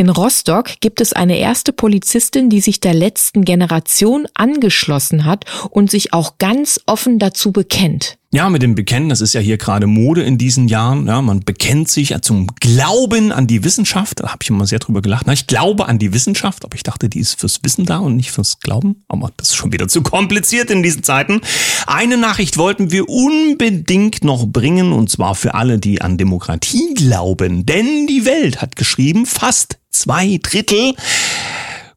In 0.00 0.08
Rostock 0.08 0.80
gibt 0.80 1.02
es 1.02 1.12
eine 1.12 1.38
erste 1.38 1.74
Polizistin, 1.74 2.48
die 2.48 2.62
sich 2.62 2.80
der 2.80 2.94
letzten 2.94 3.44
Generation 3.44 4.26
angeschlossen 4.32 5.26
hat 5.26 5.44
und 5.68 5.90
sich 5.90 6.14
auch 6.14 6.38
ganz 6.38 6.80
offen 6.86 7.18
dazu 7.18 7.52
bekennt. 7.52 8.16
Ja, 8.32 8.48
mit 8.48 8.62
dem 8.62 8.74
Bekennen, 8.76 9.10
das 9.10 9.20
ist 9.20 9.34
ja 9.34 9.40
hier 9.40 9.58
gerade 9.58 9.86
Mode 9.86 10.22
in 10.22 10.38
diesen 10.38 10.68
Jahren. 10.68 11.06
Ja, 11.06 11.20
man 11.20 11.40
bekennt 11.40 11.90
sich 11.90 12.14
zum 12.22 12.46
Glauben 12.60 13.30
an 13.32 13.46
die 13.46 13.62
Wissenschaft. 13.62 14.20
Da 14.20 14.28
habe 14.28 14.38
ich 14.40 14.48
immer 14.48 14.66
sehr 14.66 14.78
drüber 14.78 15.02
gelacht. 15.02 15.26
Na, 15.26 15.34
ich 15.34 15.48
glaube 15.48 15.86
an 15.86 15.98
die 15.98 16.14
Wissenschaft, 16.14 16.64
aber 16.64 16.76
ich 16.76 16.82
dachte, 16.82 17.10
die 17.10 17.18
ist 17.18 17.38
fürs 17.38 17.62
Wissen 17.64 17.84
da 17.84 17.98
und 17.98 18.16
nicht 18.16 18.30
fürs 18.30 18.60
Glauben. 18.60 19.02
Aber 19.08 19.30
das 19.36 19.50
ist 19.50 19.56
schon 19.56 19.72
wieder 19.72 19.88
zu 19.88 20.00
kompliziert 20.00 20.70
in 20.70 20.82
diesen 20.82 21.02
Zeiten. 21.02 21.42
Eine 21.86 22.16
Nachricht 22.16 22.56
wollten 22.56 22.90
wir 22.90 23.06
unbedingt 23.08 24.24
noch 24.24 24.46
bringen, 24.46 24.92
und 24.92 25.10
zwar 25.10 25.34
für 25.34 25.54
alle, 25.54 25.78
die 25.78 26.00
an 26.00 26.16
Demokratie 26.16 26.94
glauben. 26.94 27.66
Denn 27.66 28.06
die 28.06 28.24
Welt 28.24 28.62
hat 28.62 28.76
geschrieben, 28.76 29.26
fast 29.26 29.76
zwei 29.90 30.38
Drittel. 30.42 30.94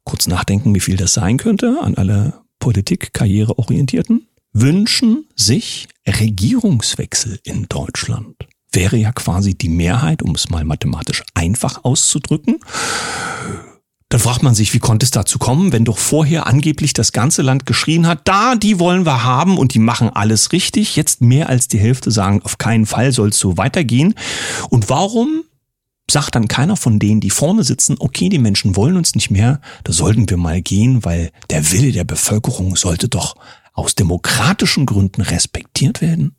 Kurz 0.03 0.27
nachdenken, 0.27 0.75
wie 0.75 0.79
viel 0.79 0.97
das 0.97 1.13
sein 1.13 1.37
könnte 1.37 1.79
an 1.81 1.95
alle 1.95 2.33
Politik-Karriereorientierten 2.59 4.27
wünschen 4.53 5.25
sich 5.35 5.87
Regierungswechsel 6.07 7.39
in 7.43 7.65
Deutschland. 7.67 8.35
Wäre 8.71 8.97
ja 8.97 9.11
quasi 9.11 9.55
die 9.55 9.69
Mehrheit, 9.69 10.21
um 10.21 10.35
es 10.35 10.49
mal 10.49 10.63
mathematisch 10.63 11.23
einfach 11.33 11.83
auszudrücken. 11.83 12.59
Dann 14.09 14.19
fragt 14.19 14.43
man 14.43 14.53
sich, 14.53 14.73
wie 14.75 14.79
konnte 14.79 15.05
es 15.05 15.11
dazu 15.11 15.39
kommen, 15.39 15.71
wenn 15.71 15.85
doch 15.85 15.97
vorher 15.97 16.45
angeblich 16.45 16.93
das 16.93 17.13
ganze 17.13 17.41
Land 17.41 17.65
geschrien 17.65 18.05
hat, 18.05 18.27
da, 18.27 18.55
die 18.55 18.79
wollen 18.79 19.07
wir 19.07 19.23
haben 19.23 19.57
und 19.57 19.73
die 19.73 19.79
machen 19.79 20.09
alles 20.09 20.51
richtig. 20.51 20.95
Jetzt 20.95 21.21
mehr 21.21 21.49
als 21.49 21.67
die 21.67 21.79
Hälfte 21.79 22.11
sagen, 22.11 22.41
auf 22.43 22.59
keinen 22.59 22.85
Fall 22.85 23.11
soll 23.11 23.29
es 23.29 23.39
so 23.39 23.57
weitergehen. 23.57 24.13
Und 24.69 24.89
warum 24.89 25.43
sagt 26.09 26.35
dann 26.35 26.47
keiner 26.47 26.75
von 26.75 26.99
denen, 26.99 27.21
die 27.21 27.29
vorne 27.29 27.63
sitzen, 27.63 27.95
okay, 27.99 28.29
die 28.29 28.39
Menschen 28.39 28.75
wollen 28.75 28.97
uns 28.97 29.15
nicht 29.15 29.31
mehr, 29.31 29.61
da 29.83 29.93
sollten 29.93 30.29
wir 30.29 30.37
mal 30.37 30.61
gehen, 30.61 31.03
weil 31.05 31.31
der 31.49 31.71
Wille 31.71 31.91
der 31.91 32.03
Bevölkerung 32.03 32.75
sollte 32.75 33.09
doch 33.09 33.35
aus 33.73 33.95
demokratischen 33.95 34.85
Gründen 34.85 35.21
respektiert 35.21 36.01
werden? 36.01 36.35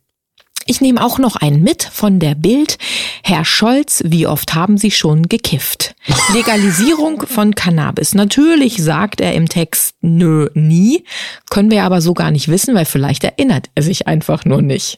Ich 0.67 0.81
nehme 0.81 1.03
auch 1.05 1.19
noch 1.19 1.35
einen 1.35 1.61
mit 1.61 1.83
von 1.83 2.19
der 2.19 2.33
Bild. 2.33 2.79
Herr 3.23 3.45
Scholz, 3.45 4.01
wie 4.03 4.25
oft 4.25 4.55
haben 4.55 4.79
Sie 4.79 4.89
schon 4.89 5.29
gekifft? 5.29 5.95
Legalisierung 6.33 7.21
von 7.27 7.53
Cannabis. 7.53 8.15
Natürlich 8.15 8.81
sagt 8.81 9.21
er 9.21 9.35
im 9.35 9.47
Text 9.47 9.93
nö, 10.01 10.49
nie. 10.55 11.03
Können 11.51 11.69
wir 11.69 11.83
aber 11.83 12.01
so 12.01 12.15
gar 12.15 12.31
nicht 12.31 12.47
wissen, 12.47 12.73
weil 12.73 12.85
vielleicht 12.85 13.23
erinnert 13.23 13.69
er 13.75 13.83
sich 13.83 14.07
einfach 14.07 14.43
nur 14.43 14.63
nicht. 14.63 14.97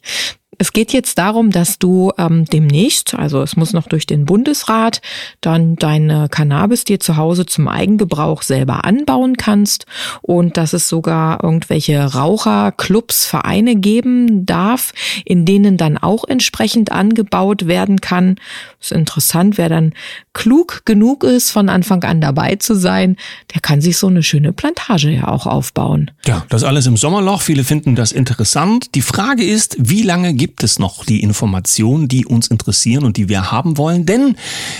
Es 0.59 0.73
geht 0.73 0.91
jetzt 0.91 1.19
darum, 1.19 1.51
dass 1.51 1.77
du 1.77 2.11
ähm, 2.17 2.45
demnächst, 2.45 3.13
also 3.13 3.41
es 3.41 3.55
muss 3.55 3.73
noch 3.73 3.87
durch 3.87 4.07
den 4.07 4.25
Bundesrat, 4.25 5.01
dann 5.39 5.75
deine 5.75 6.29
Cannabis 6.29 6.83
dir 6.83 6.99
zu 6.99 7.15
Hause 7.15 7.45
zum 7.45 7.67
Eigengebrauch 7.67 8.41
selber 8.41 8.83
anbauen 8.83 9.37
kannst 9.37 9.85
und 10.21 10.57
dass 10.57 10.73
es 10.73 10.89
sogar 10.89 11.43
irgendwelche 11.43 12.03
Raucherclubs, 12.03 13.25
Vereine 13.27 13.75
geben 13.75 14.45
darf, 14.47 14.93
in 15.25 15.45
denen 15.45 15.77
dann 15.77 15.97
auch 15.97 16.23
entsprechend 16.27 16.91
angebaut 16.91 17.67
werden 17.67 18.01
kann. 18.01 18.35
Das 18.79 18.91
ist 18.91 18.97
interessant, 18.97 19.57
wer 19.59 19.69
dann 19.69 19.93
klug 20.37 20.83
genug 20.85 21.23
ist, 21.23 21.49
von 21.49 21.67
Anfang 21.67 22.03
an 22.03 22.21
dabei 22.21 22.57
zu 22.57 22.75
sein, 22.75 23.17
der 23.55 23.59
kann 23.59 23.81
sich 23.81 23.97
so 23.97 24.05
eine 24.05 24.21
schöne 24.21 24.53
Plantage 24.53 25.09
ja 25.09 25.27
auch 25.29 25.47
aufbauen. 25.47 26.11
Ja, 26.27 26.45
das 26.49 26.63
alles 26.63 26.85
im 26.85 26.95
Sommerloch. 26.95 27.41
Viele 27.41 27.63
finden 27.63 27.95
das 27.95 28.11
interessant. 28.11 28.93
Die 28.93 29.01
Frage 29.01 29.43
ist, 29.43 29.77
wie 29.79 30.03
lange 30.03 30.35
gibt 30.35 30.63
es 30.63 30.77
noch 30.77 31.05
die 31.05 31.23
Informationen, 31.23 32.07
die 32.07 32.27
uns 32.27 32.47
interessieren 32.47 33.03
und 33.03 33.17
die 33.17 33.29
wir 33.29 33.51
haben 33.51 33.77
wollen, 33.77 34.05
denn 34.05 34.35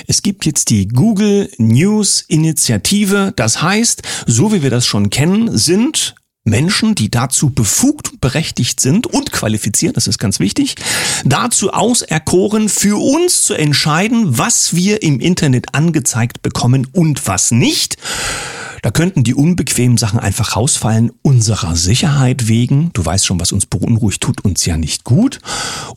es 0.06 0.22
gibt 0.22 0.46
jetzt 0.46 0.70
die 0.70 0.88
Google 0.88 1.50
News 1.58 2.24
Initiative. 2.28 3.34
Das 3.36 3.64
heißt, 3.64 4.04
so 4.28 4.54
wie 4.54 4.62
wir 4.62 4.70
das 4.70 4.86
schon 4.86 5.10
kennen, 5.10 5.58
sind 5.58 6.14
Menschen, 6.48 6.96
die 6.96 7.12
dazu 7.12 7.50
befugt, 7.50 8.20
berechtigt 8.22 8.80
sind 8.80 9.06
und 9.06 9.32
qualifiziert, 9.32 9.98
das 9.98 10.08
ist 10.08 10.18
ganz 10.18 10.39
wichtig, 10.39 10.75
dazu 11.25 11.72
auserkoren, 11.72 12.70
für 12.70 12.98
uns 13.00 13.44
zu 13.44 13.54
entscheiden, 13.54 14.38
was 14.38 14.74
wir 14.74 15.04
im 15.04 15.20
Internet 15.20 15.75
angezeigt 15.75 16.42
bekommen 16.42 16.88
und 16.92 17.27
was 17.27 17.51
nicht. 17.51 17.98
Da 18.88 18.91
könnten 18.91 19.25
die 19.25 19.36
unbequemen 19.36 19.98
Sachen 19.98 20.17
einfach 20.17 20.56
rausfallen, 20.56 21.12
unserer 21.22 21.75
Sicherheit 21.75 22.48
wegen. 22.48 22.89
Du 22.94 23.03
weißt 23.03 23.25
schon, 23.25 23.38
was 23.38 23.51
uns 23.51 23.65
beunruhigt, 23.65 24.22
tut 24.22 24.46
uns 24.46 24.65
ja 24.65 24.77
nicht 24.77 25.03
gut. 25.03 25.39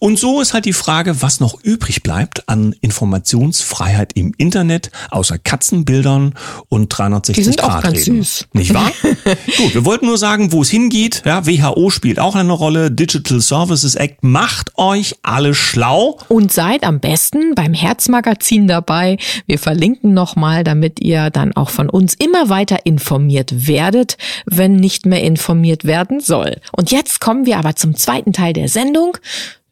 Und 0.00 0.18
so 0.18 0.40
ist 0.40 0.54
halt 0.54 0.64
die 0.64 0.72
Frage, 0.72 1.22
was 1.22 1.38
noch 1.38 1.62
übrig 1.62 2.02
bleibt 2.02 2.48
an 2.48 2.74
Informationsfreiheit 2.80 4.14
im 4.14 4.34
Internet, 4.38 4.90
außer 5.12 5.38
Katzenbildern 5.38 6.34
und 6.68 6.88
360 6.88 7.36
die 7.36 7.44
sind 7.44 7.58
Grad 7.58 7.96
süß. 7.96 8.48
Nicht 8.54 8.74
wahr? 8.74 8.90
gut, 9.56 9.72
wir 9.72 9.84
wollten 9.84 10.06
nur 10.06 10.18
sagen, 10.18 10.50
wo 10.50 10.62
es 10.62 10.68
hingeht. 10.68 11.22
Ja, 11.24 11.46
WHO 11.46 11.90
spielt 11.90 12.18
auch 12.18 12.34
eine 12.34 12.50
Rolle. 12.50 12.90
Digital 12.90 13.40
Services 13.40 13.94
Act 13.94 14.24
macht 14.24 14.76
euch 14.76 15.14
alle 15.22 15.54
schlau. 15.54 16.18
Und 16.26 16.50
seid 16.50 16.82
am 16.82 16.98
besten 16.98 17.54
beim 17.54 17.72
Herzmagazin 17.72 18.66
dabei. 18.66 19.16
Wir 19.46 19.60
verlinken 19.60 20.12
nochmal, 20.12 20.64
damit 20.64 20.98
ihr 20.98 21.30
dann 21.30 21.52
auch 21.52 21.70
von 21.70 21.88
uns 21.88 22.14
immer 22.14 22.48
weiter 22.48 22.79
informiert 22.84 23.66
werdet, 23.66 24.16
wenn 24.46 24.76
nicht 24.76 25.06
mehr 25.06 25.22
informiert 25.22 25.84
werden 25.84 26.20
soll. 26.20 26.56
Und 26.72 26.90
jetzt 26.90 27.20
kommen 27.20 27.46
wir 27.46 27.58
aber 27.58 27.76
zum 27.76 27.94
zweiten 27.96 28.32
Teil 28.32 28.52
der 28.52 28.68
Sendung. 28.68 29.16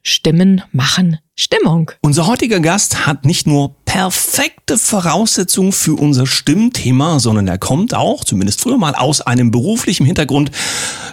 Stimmen 0.03 0.63
machen 0.73 1.19
Stimmung. 1.41 1.93
Unser 2.01 2.27
heutiger 2.27 2.59
Gast 2.59 3.07
hat 3.07 3.25
nicht 3.25 3.47
nur 3.47 3.77
perfekte 3.85 4.77
Voraussetzungen 4.77 5.71
für 5.71 5.95
unser 5.95 6.27
Stimmthema, 6.27 7.21
sondern 7.21 7.47
er 7.47 7.59
kommt 7.59 7.95
auch, 7.95 8.25
zumindest 8.25 8.61
früher 8.61 8.79
mal, 8.79 8.97
aus 8.97 9.21
einem 9.21 9.51
beruflichen 9.51 10.05
Hintergrund. 10.05 10.51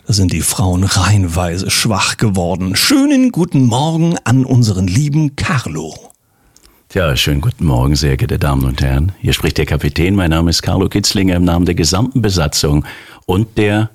Da 0.07 0.13
sind 0.13 0.33
die 0.33 0.41
Frauen 0.41 0.83
reihenweise 0.83 1.69
schwach 1.69 2.17
geworden. 2.17 2.75
Schönen 2.75 3.31
guten 3.31 3.65
Morgen 3.65 4.15
an 4.23 4.45
unseren 4.45 4.87
lieben 4.87 5.35
Carlo. 5.35 6.14
Ja, 6.95 7.13
schönen 7.17 7.41
guten 7.41 7.65
Morgen, 7.65 7.97
sehr 7.97 8.15
geehrte 8.15 8.39
Damen 8.39 8.63
und 8.63 8.81
Herren. 8.81 9.11
Hier 9.19 9.33
spricht 9.33 9.57
der 9.57 9.65
Kapitän. 9.65 10.15
Mein 10.15 10.29
Name 10.29 10.49
ist 10.49 10.61
Carlo 10.61 10.87
Kitzlinger 10.87 11.35
im 11.35 11.43
Namen 11.43 11.65
der 11.65 11.75
gesamten 11.75 12.21
Besatzung 12.21 12.85
und 13.25 13.57
der 13.57 13.89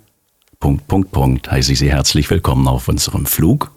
Punkt, 0.59 0.87
Punkt, 0.87 1.11
Punkt 1.11 1.51
heiße 1.51 1.73
ich 1.73 1.79
Sie 1.79 1.91
herzlich 1.91 2.29
willkommen 2.29 2.69
auf 2.69 2.89
unserem 2.89 3.25
Flug 3.25 3.73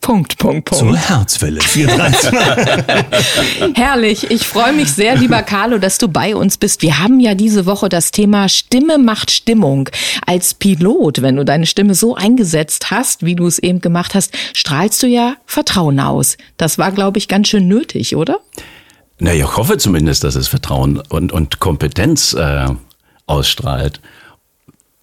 Punkt, 0.00 0.38
Punkt, 0.38 0.70
Punkt. 0.70 0.74
Zur 0.74 0.96
Herzwelle. 0.96 1.60
Herrlich. 3.74 4.30
Ich 4.30 4.46
freue 4.46 4.72
mich 4.72 4.92
sehr, 4.92 5.16
lieber 5.16 5.42
Carlo, 5.42 5.78
dass 5.78 5.98
du 5.98 6.08
bei 6.08 6.34
uns 6.34 6.56
bist. 6.56 6.82
Wir 6.82 6.98
haben 6.98 7.20
ja 7.20 7.34
diese 7.34 7.66
Woche 7.66 7.88
das 7.88 8.10
Thema 8.10 8.48
Stimme 8.48 8.98
macht 8.98 9.30
Stimmung. 9.30 9.88
Als 10.26 10.54
Pilot, 10.54 11.22
wenn 11.22 11.36
du 11.36 11.44
deine 11.44 11.66
Stimme 11.66 11.94
so 11.94 12.14
eingesetzt 12.14 12.90
hast, 12.90 13.24
wie 13.24 13.36
du 13.36 13.46
es 13.46 13.58
eben 13.58 13.80
gemacht 13.80 14.14
hast, 14.14 14.34
strahlst 14.54 15.02
du 15.02 15.06
ja 15.06 15.36
Vertrauen 15.44 16.00
aus. 16.00 16.36
Das 16.56 16.78
war, 16.78 16.92
glaube 16.92 17.18
ich, 17.18 17.28
ganz 17.28 17.48
schön 17.48 17.68
nötig, 17.68 18.16
oder? 18.16 18.40
Na, 19.18 19.34
ich 19.34 19.56
hoffe 19.56 19.76
zumindest, 19.76 20.24
dass 20.24 20.34
es 20.34 20.48
Vertrauen 20.48 21.02
und, 21.08 21.30
und 21.30 21.60
Kompetenz 21.60 22.32
äh, 22.32 22.68
ausstrahlt. 23.26 24.00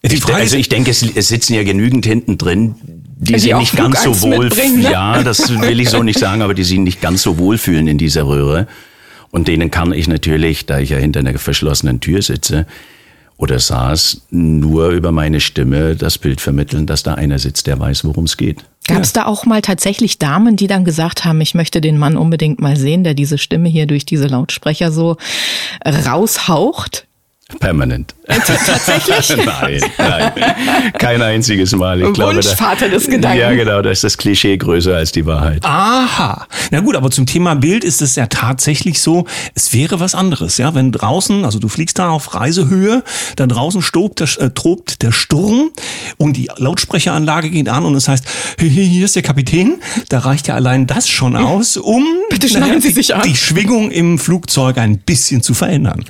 Ich, 0.02 0.26
also 0.26 0.58
ich 0.58 0.70
denke, 0.70 0.92
es, 0.92 1.04
es 1.04 1.28
sitzen 1.28 1.54
ja 1.54 1.64
genügend 1.64 2.06
hinten 2.06 2.38
drin, 2.38 2.76
die 3.20 3.40
sich 3.40 3.56
nicht 3.56 3.76
ganz 3.76 4.04
so 4.04 4.22
wohl, 4.22 4.50
ne? 4.50 4.92
ja, 4.92 5.24
das 5.24 5.50
will 5.62 5.80
ich 5.80 5.90
so 5.90 6.04
nicht 6.04 6.20
sagen, 6.20 6.42
aber 6.42 6.54
die 6.54 6.64
sich 6.64 6.78
nicht 6.78 7.02
ganz 7.02 7.24
so 7.24 7.38
wohlfühlen 7.38 7.88
in 7.88 7.98
dieser 7.98 8.28
Röhre. 8.28 8.68
Und 9.32 9.48
denen 9.48 9.72
kann 9.72 9.92
ich 9.92 10.08
natürlich, 10.08 10.66
da 10.66 10.80
ich 10.80 10.92
ja 10.92 10.98
hinter 10.98 11.20
einer 11.20 11.38
verschlossenen 11.38 12.00
Tür 12.00 12.22
sitze 12.22 12.66
oder 13.38 13.60
saß, 13.60 14.22
nur 14.32 14.90
über 14.90 15.12
meine 15.12 15.40
Stimme 15.40 15.96
das 15.96 16.18
Bild 16.18 16.42
vermitteln, 16.42 16.86
dass 16.86 17.04
da 17.04 17.16
einer 17.16 17.38
sitzt, 17.38 17.68
der 17.68 17.80
weiß, 17.80 18.06
worum 18.06 18.24
es 18.24 18.38
geht. 18.38 18.64
Gab 18.88 19.04
es 19.04 19.14
ja. 19.14 19.24
da 19.24 19.28
auch 19.28 19.46
mal 19.46 19.62
tatsächlich 19.62 20.18
Damen, 20.18 20.56
die 20.56 20.68
dann 20.68 20.86
gesagt 20.86 21.26
haben, 21.26 21.42
ich 21.42 21.54
möchte 21.54 21.82
den 21.82 21.98
Mann 21.98 22.18
unbedingt 22.18 22.62
mal 22.62 22.78
sehen, 22.78 23.04
der 23.04 23.14
diese 23.14 23.38
Stimme 23.38 23.70
hier 23.70 23.86
durch 23.86 24.06
diese 24.06 24.28
Lautsprecher 24.28 24.92
so 24.92 25.18
raushaucht? 25.86 27.07
Permanent. 27.60 28.14
Tatsächlich? 28.28 29.38
nein, 29.46 29.82
nein. 29.98 30.32
Kein 31.00 31.22
einziges 31.22 31.74
Mal. 31.74 32.02
Ich 32.02 32.12
glaube, 32.12 32.36
Wunschvater 32.36 32.90
des 32.90 33.08
Gedanken. 33.08 33.40
Ja, 33.40 33.54
genau. 33.54 33.82
Da 33.82 33.90
ist 33.90 34.04
das 34.04 34.18
Klischee 34.18 34.58
größer 34.58 34.98
als 34.98 35.14
die 35.14 35.26
Wahrheit. 35.26 35.64
Aha. 35.64 36.46
Na 36.72 36.82
gut, 36.82 36.98
aber 36.98 37.10
zum 37.10 37.26
Thema 37.26 37.56
Bild 37.56 37.86
ist 37.86 38.02
es 38.02 38.18
ja 38.18 38.28
tatsächlich 38.28 39.00
so, 39.00 39.26
es 39.56 39.72
wäre 39.74 40.02
was 40.02 40.14
anderes. 40.14 40.58
Ja, 40.58 40.76
wenn 40.76 40.92
draußen, 40.92 41.46
also 41.46 41.60
du 41.60 41.70
fliegst 41.70 42.00
da 42.00 42.10
auf 42.10 42.36
Reisehöhe, 42.36 43.02
da 43.38 43.48
draußen 43.48 43.82
stobt 43.82 44.20
der, 44.20 44.28
äh, 44.46 44.50
tobt 44.50 45.02
der 45.02 45.14
Sturm 45.14 45.70
und 46.18 46.34
die 46.34 46.50
Lautsprecheranlage 46.58 47.50
geht 47.50 47.70
an 47.70 47.86
und 47.86 47.96
es 47.96 48.10
heißt, 48.10 48.26
hier 48.60 49.06
ist 49.06 49.16
der 49.16 49.24
Kapitän. 49.24 49.80
Da 50.10 50.20
reicht 50.20 50.50
ja 50.50 50.56
allein 50.56 50.86
das 50.86 51.08
schon 51.08 51.38
aus, 51.38 51.78
um 51.78 52.04
Bitte 52.30 52.50
schneiden 52.50 52.82
Sie 52.82 52.92
sich 52.92 53.16
an. 53.16 53.22
die 53.22 53.38
Schwingung 53.38 53.90
im 53.90 54.20
Flugzeug 54.20 54.78
ein 54.80 54.98
bisschen 54.98 55.42
zu 55.42 55.54
verändern. 55.54 56.04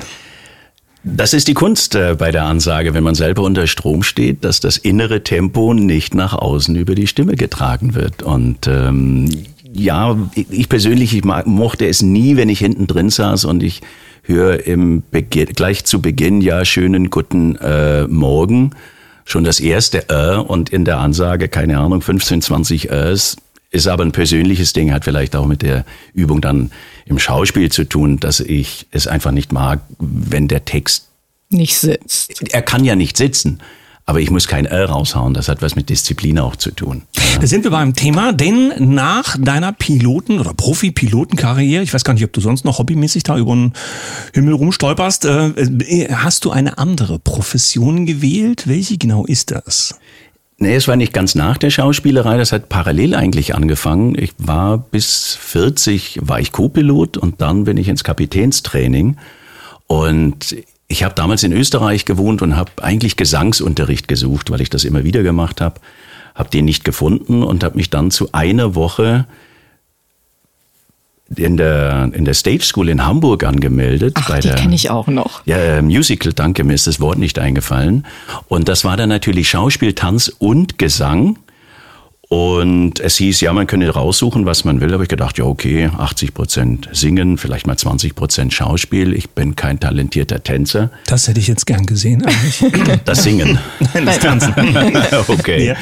Das 1.16 1.34
ist 1.34 1.48
die 1.48 1.54
Kunst 1.54 1.96
äh, 1.96 2.16
bei 2.18 2.32
der 2.32 2.46
Ansage, 2.46 2.94
wenn 2.94 3.04
man 3.04 3.16
selber 3.16 3.44
unter 3.44 3.66
Strom 3.68 4.04
steht, 4.04 4.44
dass 4.44 4.60
das 4.60 4.78
innere 4.78 5.24
Tempo 5.24 5.74
nicht 5.74 6.14
nach 6.14 6.34
außen 6.34 6.76
über 6.76 6.96
die 6.96 7.08
Stimme 7.08 7.36
getragen 7.36 7.96
wird. 7.96 8.24
Und 8.24 8.68
ähm, 8.68 9.30
ja, 9.74 10.18
ich 10.36 10.70
persönlich 10.70 11.16
ich 11.16 11.24
mochte 11.24 11.88
es 11.88 12.02
nie, 12.02 12.36
wenn 12.36 12.50
ich 12.50 12.60
hinten 12.60 12.88
drin 12.88 13.10
saß 13.10 13.46
und 13.46 13.64
ich 13.64 13.82
höre 14.24 14.66
im 14.68 15.04
Beginn, 15.10 15.48
gleich 15.48 15.86
zu 15.86 16.02
Beginn 16.02 16.42
ja 16.42 16.66
schönen 16.66 17.10
guten 17.10 17.56
äh, 17.56 18.06
Morgen 18.08 18.72
schon 19.24 19.44
das 19.44 19.60
erste 19.60 20.10
Äh 20.10 20.38
und 20.38 20.70
in 20.70 20.86
der 20.86 21.00
Ansage 21.00 21.48
keine 21.48 21.80
Ahnung 21.80 22.02
15, 22.02 22.42
20 22.42 22.90
Äs 22.92 23.38
ist 23.78 23.88
aber 23.88 24.04
ein 24.04 24.12
persönliches 24.12 24.74
Ding, 24.74 24.92
hat 24.92 25.06
vielleicht 25.06 25.36
auch 25.36 25.46
mit 25.46 25.62
der 25.62 25.86
Übung 26.14 26.42
dann 26.42 26.72
im 27.06 27.20
Schauspiel 27.20 27.72
zu 27.72 27.86
tun, 27.86 28.20
dass 28.20 28.42
ich 28.42 28.88
es 28.92 29.08
einfach 29.08 29.32
nicht 29.32 29.54
mag, 29.54 29.80
wenn 30.00 30.50
der 30.50 30.66
Text 30.66 31.08
nicht 31.50 31.78
sitzt. 31.78 32.44
Er 32.52 32.62
kann 32.62 32.84
ja 32.84 32.96
nicht 32.96 33.16
sitzen. 33.16 33.60
Aber 34.10 34.22
ich 34.22 34.32
muss 34.32 34.48
kein 34.48 34.66
L 34.66 34.86
raushauen. 34.86 35.34
Das 35.34 35.50
hat 35.50 35.62
was 35.62 35.76
mit 35.76 35.90
Disziplin 35.90 36.40
auch 36.40 36.56
zu 36.56 36.72
tun. 36.72 37.04
Da 37.42 37.46
sind 37.46 37.66
wir 37.66 37.72
beim 37.72 37.94
Thema, 37.94 38.32
denn 38.32 38.72
nach 38.96 39.36
deiner 39.38 39.74
Piloten- 39.74 40.40
oder 40.40 40.54
Profi-Pilotenkarriere, 40.54 41.84
ich 41.84 41.94
weiß 41.94 42.06
gar 42.06 42.14
nicht, 42.14 42.24
ob 42.24 42.32
du 42.32 42.40
sonst 42.40 42.64
noch 42.64 42.80
hobbymäßig 42.80 43.24
da 43.24 43.38
über 43.38 43.54
den 43.54 43.74
Himmel 44.34 44.54
rumstolperst, 44.54 45.26
äh, 45.26 46.08
hast 46.14 46.46
du 46.46 46.52
eine 46.52 46.78
andere 46.78 47.20
Profession 47.20 48.06
gewählt. 48.06 48.68
Welche 48.68 48.98
genau 48.98 49.26
ist 49.26 49.52
das? 49.52 50.00
Nee, 50.60 50.76
es 50.76 50.88
war 50.88 50.96
nicht 50.96 51.14
ganz 51.14 51.36
nach 51.36 51.58
der 51.58 51.70
Schauspielerei, 51.70 52.38
das 52.38 52.52
hat 52.52 52.68
parallel 52.68 53.14
eigentlich 53.14 53.54
angefangen. 53.54 54.18
Ich 54.18 54.32
war 54.40 54.80
bis 54.80 55.38
40, 55.40 56.20
war 56.24 56.40
ich 56.40 56.52
Co-Pilot 56.52 57.18
und 57.18 57.42
dann 57.42 57.66
bin 57.66 57.78
ich 57.78 57.88
ins 57.88 58.04
Kapitänstraining. 58.04 59.18
Und 59.86 60.56
ich 60.88 61.04
habe 61.04 61.14
damals 61.14 61.44
in 61.44 61.52
Österreich 61.52 62.06
gewohnt 62.06 62.42
und 62.42 62.56
habe 62.56 62.72
eigentlich 62.82 63.18
Gesangsunterricht 63.18 64.08
gesucht, 64.08 64.50
weil 64.50 64.62
ich 64.62 64.72
das 64.72 64.84
immer 64.84 65.04
wieder 65.04 65.22
gemacht 65.22 65.62
habe. 65.62 65.80
Habe 66.34 66.50
den 66.50 66.66
nicht 66.66 66.84
gefunden 66.84 67.44
und 67.44 67.64
habe 67.64 67.78
mich 67.78 67.92
dann 67.92 68.10
zu 68.10 68.30
einer 68.32 68.74
Woche 68.74 69.28
in 71.36 71.58
der, 71.58 72.10
in 72.14 72.26
der 72.26 72.34
Stage 72.34 72.64
School 72.64 72.90
in 72.90 73.06
Hamburg 73.06 73.44
angemeldet. 73.44 74.14
Ach, 74.18 74.30
bei 74.30 74.40
die 74.40 74.50
kenne 74.50 74.76
ich 74.76 74.90
auch 74.90 75.08
noch. 75.08 75.42
Ja, 75.46 75.58
äh, 75.58 75.82
Musical, 75.82 76.34
danke, 76.34 76.64
mir 76.64 76.74
ist 76.74 76.88
das 76.88 77.00
Wort 77.00 77.18
nicht 77.18 77.38
eingefallen. 77.40 78.06
Und 78.48 78.70
das 78.70 78.86
war 78.86 78.98
dann 78.98 79.10
natürlich 79.10 79.50
Schauspiel, 79.50 79.94
Tanz 79.94 80.30
und 80.40 80.78
Gesang. 80.78 81.38
Und 82.30 83.00
es 83.00 83.16
hieß, 83.16 83.40
ja, 83.40 83.54
man 83.54 83.68
könne 83.68 83.90
raussuchen, 83.90 84.46
was 84.46 84.66
man 84.66 84.82
will. 84.82 84.94
Aber 84.94 85.04
ich 85.04 85.10
gedacht, 85.10 85.38
ja, 85.38 85.46
okay, 85.46 85.90
80 85.98 86.34
Prozent 86.34 86.90
singen, 86.92 87.38
vielleicht 87.38 87.68
mal 87.68 87.78
20 87.78 88.16
Prozent 88.16 88.54
Schauspiel. 88.54 89.14
Ich 89.14 89.30
bin 89.30 89.56
kein 89.56 89.80
talentierter 89.80 90.44
Tänzer. 90.44 90.92
Das 91.06 91.30
hätte 91.30 91.40
ich 91.40 91.48
jetzt 91.48 91.66
gern 91.66 91.86
gesehen 91.86 92.26
eigentlich. 92.26 93.00
Das 93.06 93.24
Singen. 93.24 93.58
Nein, 93.94 94.06
das 94.06 94.20
Tanzen. 94.20 94.54
okay. 95.28 95.68
Ja. 95.68 95.76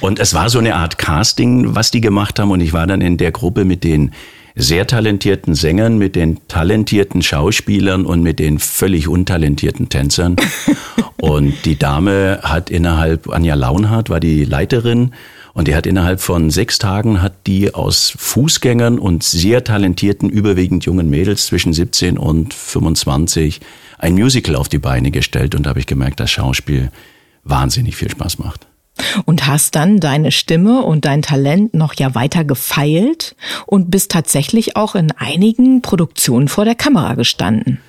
Und 0.00 0.18
es 0.18 0.34
war 0.34 0.50
so 0.50 0.58
eine 0.58 0.74
Art 0.74 0.98
Casting, 0.98 1.74
was 1.74 1.90
die 1.90 2.02
gemacht 2.02 2.38
haben. 2.38 2.50
Und 2.50 2.60
ich 2.60 2.74
war 2.74 2.86
dann 2.86 3.00
in 3.00 3.16
der 3.16 3.32
Gruppe 3.32 3.64
mit 3.64 3.82
den 3.82 4.12
sehr 4.56 4.86
talentierten 4.86 5.54
Sängern, 5.54 5.98
mit 5.98 6.16
den 6.16 6.40
talentierten 6.48 7.22
Schauspielern 7.22 8.06
und 8.06 8.22
mit 8.22 8.38
den 8.38 8.58
völlig 8.58 9.06
untalentierten 9.06 9.90
Tänzern. 9.90 10.36
und 11.20 11.54
die 11.66 11.78
Dame 11.78 12.40
hat 12.42 12.70
innerhalb, 12.70 13.28
Anja 13.28 13.54
Launhardt 13.54 14.08
war 14.08 14.18
die 14.18 14.44
Leiterin, 14.44 15.12
und 15.52 15.68
die 15.68 15.74
hat 15.74 15.86
innerhalb 15.86 16.20
von 16.20 16.50
sechs 16.50 16.78
Tagen 16.78 17.22
hat 17.22 17.46
die 17.46 17.72
aus 17.72 18.12
Fußgängern 18.18 18.98
und 18.98 19.22
sehr 19.22 19.64
talentierten, 19.64 20.28
überwiegend 20.28 20.84
jungen 20.84 21.08
Mädels 21.08 21.46
zwischen 21.46 21.72
17 21.72 22.18
und 22.18 22.52
25 22.52 23.62
ein 23.96 24.12
Musical 24.12 24.56
auf 24.56 24.68
die 24.68 24.78
Beine 24.78 25.10
gestellt. 25.10 25.54
Und 25.54 25.64
da 25.64 25.70
habe 25.70 25.80
ich 25.80 25.86
gemerkt, 25.86 26.20
dass 26.20 26.30
Schauspiel 26.30 26.90
wahnsinnig 27.42 27.96
viel 27.96 28.10
Spaß 28.10 28.38
macht. 28.38 28.66
Und 29.24 29.46
hast 29.46 29.74
dann 29.74 30.00
deine 30.00 30.32
Stimme 30.32 30.82
und 30.82 31.04
dein 31.04 31.22
Talent 31.22 31.74
noch 31.74 31.94
ja 31.94 32.14
weiter 32.14 32.44
gefeilt 32.44 33.36
und 33.66 33.90
bist 33.90 34.10
tatsächlich 34.10 34.76
auch 34.76 34.94
in 34.94 35.12
einigen 35.12 35.82
Produktionen 35.82 36.48
vor 36.48 36.64
der 36.64 36.74
Kamera 36.74 37.14
gestanden. 37.14 37.80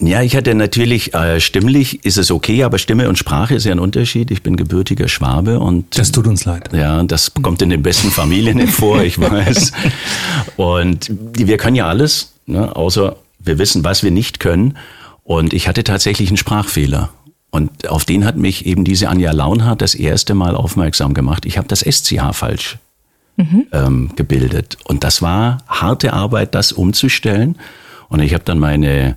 Ja, 0.00 0.22
ich 0.22 0.36
hatte 0.36 0.54
natürlich, 0.54 1.12
äh, 1.14 1.40
stimmlich 1.40 2.04
ist 2.04 2.18
es 2.18 2.30
okay, 2.30 2.62
aber 2.62 2.78
Stimme 2.78 3.08
und 3.08 3.18
Sprache 3.18 3.56
ist 3.56 3.64
ja 3.64 3.72
ein 3.72 3.80
Unterschied. 3.80 4.30
Ich 4.30 4.42
bin 4.42 4.56
gebürtiger 4.56 5.08
Schwabe 5.08 5.58
und. 5.58 5.98
Das 5.98 6.12
tut 6.12 6.28
uns 6.28 6.44
leid. 6.44 6.70
Ja, 6.72 7.02
das 7.02 7.32
kommt 7.34 7.62
in 7.62 7.70
den 7.70 7.82
besten 7.82 8.10
Familien 8.10 8.58
nicht 8.58 8.72
vor, 8.74 9.02
ich 9.02 9.18
weiß. 9.20 9.72
Und 10.56 11.10
wir 11.32 11.56
können 11.56 11.74
ja 11.74 11.88
alles, 11.88 12.32
ne, 12.46 12.74
außer 12.76 13.16
wir 13.40 13.58
wissen, 13.58 13.82
was 13.82 14.04
wir 14.04 14.12
nicht 14.12 14.38
können. 14.38 14.76
Und 15.24 15.52
ich 15.52 15.66
hatte 15.66 15.82
tatsächlich 15.82 16.28
einen 16.28 16.36
Sprachfehler. 16.36 17.10
Und 17.50 17.88
auf 17.88 18.04
den 18.04 18.24
hat 18.24 18.36
mich 18.36 18.66
eben 18.66 18.84
diese 18.84 19.08
Anja 19.08 19.32
Launhardt 19.32 19.80
das 19.80 19.94
erste 19.94 20.34
Mal 20.34 20.54
aufmerksam 20.54 21.14
gemacht. 21.14 21.46
Ich 21.46 21.56
habe 21.56 21.68
das 21.68 21.80
SCH 21.80 22.32
falsch 22.34 22.78
ähm, 23.72 24.10
gebildet. 24.16 24.78
Und 24.84 25.04
das 25.04 25.22
war 25.22 25.58
harte 25.66 26.12
Arbeit, 26.12 26.54
das 26.54 26.72
umzustellen. 26.72 27.56
Und 28.08 28.20
ich 28.20 28.34
habe 28.34 28.44
dann 28.44 28.58
meine 28.58 29.16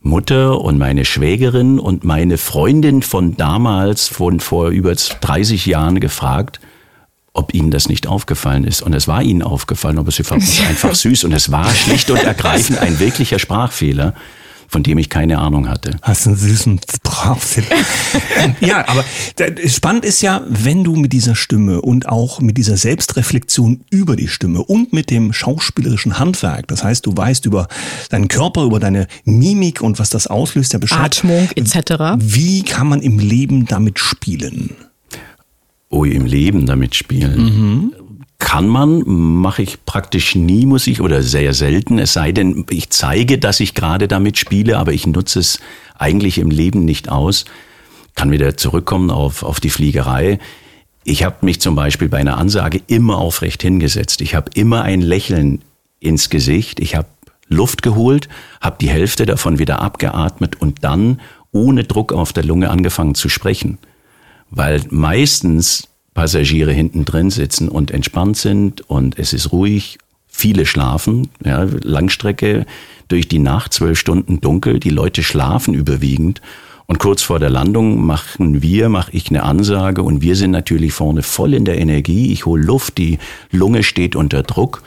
Mutter 0.00 0.60
und 0.60 0.78
meine 0.78 1.04
Schwägerin 1.04 1.78
und 1.78 2.04
meine 2.04 2.38
Freundin 2.38 3.02
von 3.02 3.36
damals, 3.36 4.08
von 4.08 4.40
vor 4.40 4.68
über 4.68 4.94
30 4.94 5.66
Jahren 5.66 6.00
gefragt, 6.00 6.60
ob 7.32 7.54
ihnen 7.54 7.70
das 7.70 7.88
nicht 7.88 8.06
aufgefallen 8.06 8.64
ist. 8.64 8.82
Und 8.82 8.94
es 8.94 9.06
war 9.06 9.22
ihnen 9.22 9.42
aufgefallen, 9.42 9.98
aber 9.98 10.10
sie 10.10 10.24
fanden 10.24 10.44
es 10.44 10.60
einfach 10.68 10.94
süß. 10.94 11.24
Und 11.24 11.32
es 11.32 11.52
war 11.52 11.70
schlicht 11.70 12.10
und 12.10 12.22
ergreifend 12.22 12.78
ein 12.78 12.98
wirklicher 12.98 13.38
Sprachfehler, 13.38 14.14
von 14.68 14.82
dem 14.82 14.98
ich 14.98 15.08
keine 15.08 15.38
Ahnung 15.38 15.68
hatte. 15.68 15.96
Hast 16.02 16.26
einen 16.26 16.36
süßen 16.36 16.80
Sprachfehler. 16.94 17.66
ja, 18.60 18.86
aber 18.86 19.04
spannend 19.66 20.04
ist 20.04 20.20
ja, 20.20 20.42
wenn 20.48 20.84
du 20.84 20.94
mit 20.94 21.12
dieser 21.12 21.34
Stimme 21.34 21.80
und 21.80 22.08
auch 22.08 22.40
mit 22.40 22.58
dieser 22.58 22.76
Selbstreflexion 22.76 23.80
über 23.90 24.14
die 24.14 24.28
Stimme 24.28 24.62
und 24.62 24.92
mit 24.92 25.10
dem 25.10 25.32
schauspielerischen 25.32 26.18
Handwerk, 26.18 26.68
das 26.68 26.84
heißt, 26.84 27.06
du 27.06 27.16
weißt 27.16 27.46
über 27.46 27.66
deinen 28.10 28.28
Körper, 28.28 28.64
über 28.64 28.78
deine 28.78 29.08
Mimik 29.24 29.80
und 29.80 29.98
was 29.98 30.10
das 30.10 30.26
auslöst, 30.26 30.74
ja 30.74 30.78
Bescheid. 30.78 31.18
Atmung 31.18 31.48
etc. 31.56 32.18
Wie 32.18 32.62
kann 32.62 32.88
man 32.88 33.00
im 33.00 33.18
Leben 33.18 33.64
damit 33.66 33.98
spielen? 33.98 34.76
Oh, 35.88 36.04
im 36.04 36.26
Leben 36.26 36.66
damit 36.66 36.94
spielen. 36.94 37.92
Kann 38.38 38.68
man, 38.68 39.02
mache 39.06 39.62
ich 39.62 39.84
praktisch 39.84 40.34
nie, 40.34 40.64
muss 40.64 40.86
ich, 40.86 41.00
oder 41.00 41.22
sehr 41.22 41.52
selten, 41.54 41.98
es 41.98 42.12
sei 42.12 42.32
denn, 42.32 42.64
ich 42.70 42.90
zeige, 42.90 43.38
dass 43.38 43.60
ich 43.60 43.74
gerade 43.74 44.08
damit 44.08 44.38
spiele, 44.38 44.78
aber 44.78 44.92
ich 44.92 45.06
nutze 45.06 45.40
es 45.40 45.60
eigentlich 45.98 46.38
im 46.38 46.50
Leben 46.50 46.84
nicht 46.84 47.08
aus. 47.08 47.44
Kann 48.14 48.30
wieder 48.30 48.56
zurückkommen 48.56 49.10
auf, 49.10 49.42
auf 49.42 49.60
die 49.60 49.70
Fliegerei. 49.70 50.38
Ich 51.04 51.24
habe 51.24 51.44
mich 51.44 51.60
zum 51.60 51.74
Beispiel 51.74 52.08
bei 52.08 52.18
einer 52.18 52.38
Ansage 52.38 52.80
immer 52.86 53.18
aufrecht 53.18 53.62
hingesetzt. 53.62 54.20
Ich 54.20 54.34
habe 54.34 54.50
immer 54.54 54.82
ein 54.82 55.00
Lächeln 55.00 55.62
ins 56.00 56.30
Gesicht. 56.30 56.80
Ich 56.80 56.94
habe 56.94 57.08
Luft 57.48 57.82
geholt, 57.82 58.28
habe 58.60 58.76
die 58.80 58.90
Hälfte 58.90 59.26
davon 59.26 59.58
wieder 59.58 59.80
abgeatmet 59.80 60.60
und 60.60 60.84
dann 60.84 61.20
ohne 61.50 61.84
Druck 61.84 62.12
auf 62.12 62.32
der 62.32 62.44
Lunge 62.44 62.70
angefangen 62.70 63.14
zu 63.14 63.28
sprechen 63.28 63.78
weil 64.50 64.82
meistens 64.90 65.88
Passagiere 66.18 66.72
hinten 66.72 67.04
drin 67.04 67.30
sitzen 67.30 67.68
und 67.68 67.92
entspannt 67.92 68.36
sind 68.36 68.80
und 68.90 69.20
es 69.20 69.32
ist 69.32 69.52
ruhig. 69.52 69.98
Viele 70.26 70.66
schlafen, 70.66 71.28
ja, 71.44 71.62
Langstrecke 71.62 72.66
durch 73.06 73.28
die 73.28 73.38
Nacht, 73.38 73.72
zwölf 73.72 74.00
Stunden 74.00 74.40
dunkel, 74.40 74.80
die 74.80 74.90
Leute 74.90 75.22
schlafen 75.22 75.74
überwiegend. 75.74 76.42
Und 76.86 76.98
kurz 76.98 77.22
vor 77.22 77.38
der 77.38 77.50
Landung 77.50 78.04
machen 78.04 78.62
wir, 78.62 78.88
mache 78.88 79.12
ich 79.12 79.28
eine 79.28 79.44
Ansage 79.44 80.02
und 80.02 80.20
wir 80.20 80.34
sind 80.34 80.50
natürlich 80.50 80.92
vorne 80.92 81.22
voll 81.22 81.54
in 81.54 81.64
der 81.64 81.78
Energie. 81.78 82.32
Ich 82.32 82.46
hole 82.46 82.64
Luft, 82.64 82.98
die 82.98 83.20
Lunge 83.52 83.84
steht 83.84 84.16
unter 84.16 84.42
Druck. 84.42 84.82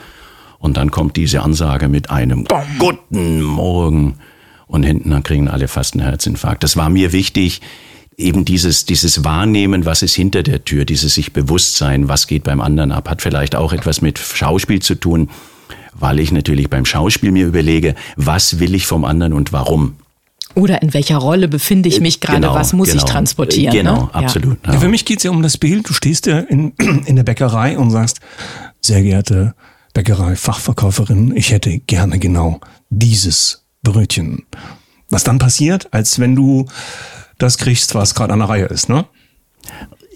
Und 0.59 0.75
dann 0.75 0.91
kommt 0.91 1.15
diese 1.15 1.43
Ansage 1.43 1.87
mit 1.87 2.09
einem 2.09 2.45
Guten 2.77 3.41
Morgen. 3.41 4.15
Und 4.67 4.83
hinten 4.83 5.23
kriegen 5.23 5.47
alle 5.47 5.69
fast 5.69 5.93
einen 5.93 6.03
Herzinfarkt. 6.03 6.61
Das 6.61 6.75
war 6.75 6.89
mir 6.89 7.13
wichtig, 7.13 7.61
eben 8.17 8.45
dieses, 8.45 8.85
dieses 8.85 9.23
Wahrnehmen, 9.23 9.85
was 9.85 10.01
ist 10.01 10.13
hinter 10.13 10.43
der 10.43 10.63
Tür, 10.63 10.85
dieses 10.85 11.15
sich 11.15 11.33
Bewusstsein, 11.33 12.07
was 12.07 12.27
geht 12.27 12.43
beim 12.43 12.61
anderen 12.61 12.91
ab, 12.91 13.09
hat 13.09 13.21
vielleicht 13.21 13.55
auch 13.55 13.73
etwas 13.73 14.01
mit 14.01 14.19
Schauspiel 14.19 14.81
zu 14.81 14.95
tun, 14.95 15.29
weil 15.93 16.19
ich 16.19 16.31
natürlich 16.31 16.69
beim 16.69 16.85
Schauspiel 16.85 17.31
mir 17.31 17.47
überlege, 17.47 17.95
was 18.15 18.59
will 18.59 18.75
ich 18.75 18.85
vom 18.85 19.05
anderen 19.05 19.33
und 19.33 19.53
warum. 19.53 19.95
Oder 20.55 20.81
in 20.81 20.93
welcher 20.93 21.17
Rolle 21.17 21.47
befinde 21.47 21.87
ich 21.87 22.01
mich 22.01 22.19
gerade? 22.19 22.41
Genau, 22.41 22.53
was 22.53 22.73
muss 22.73 22.89
ich 22.89 22.95
genau. 22.95 23.05
transportieren? 23.05 23.73
Genau, 23.73 23.95
ne? 23.95 24.09
Ja. 24.13 24.19
absolut. 24.19 24.57
Ja, 24.65 24.79
für 24.79 24.89
mich 24.89 25.05
geht's 25.05 25.23
ja 25.23 25.31
um 25.31 25.41
das 25.41 25.57
Bild. 25.57 25.87
Du 25.87 25.93
stehst 25.93 26.25
ja 26.25 26.39
in, 26.39 26.71
in 27.05 27.15
der 27.15 27.23
Bäckerei 27.23 27.77
und 27.77 27.91
sagst, 27.91 28.19
sehr 28.81 29.01
geehrte 29.01 29.53
Bäckerei-Fachverkäuferin, 29.93 31.35
ich 31.35 31.51
hätte 31.51 31.79
gerne 31.79 32.19
genau 32.19 32.59
dieses 32.89 33.65
Brötchen. 33.83 34.43
Was 35.09 35.23
dann 35.23 35.39
passiert, 35.39 35.93
als 35.93 36.19
wenn 36.19 36.35
du 36.35 36.67
das 37.41 37.57
kriegst, 37.57 37.95
was 37.95 38.15
gerade 38.15 38.33
an 38.33 38.39
der 38.39 38.49
Reihe 38.49 38.65
ist, 38.65 38.89
ne? 38.89 39.05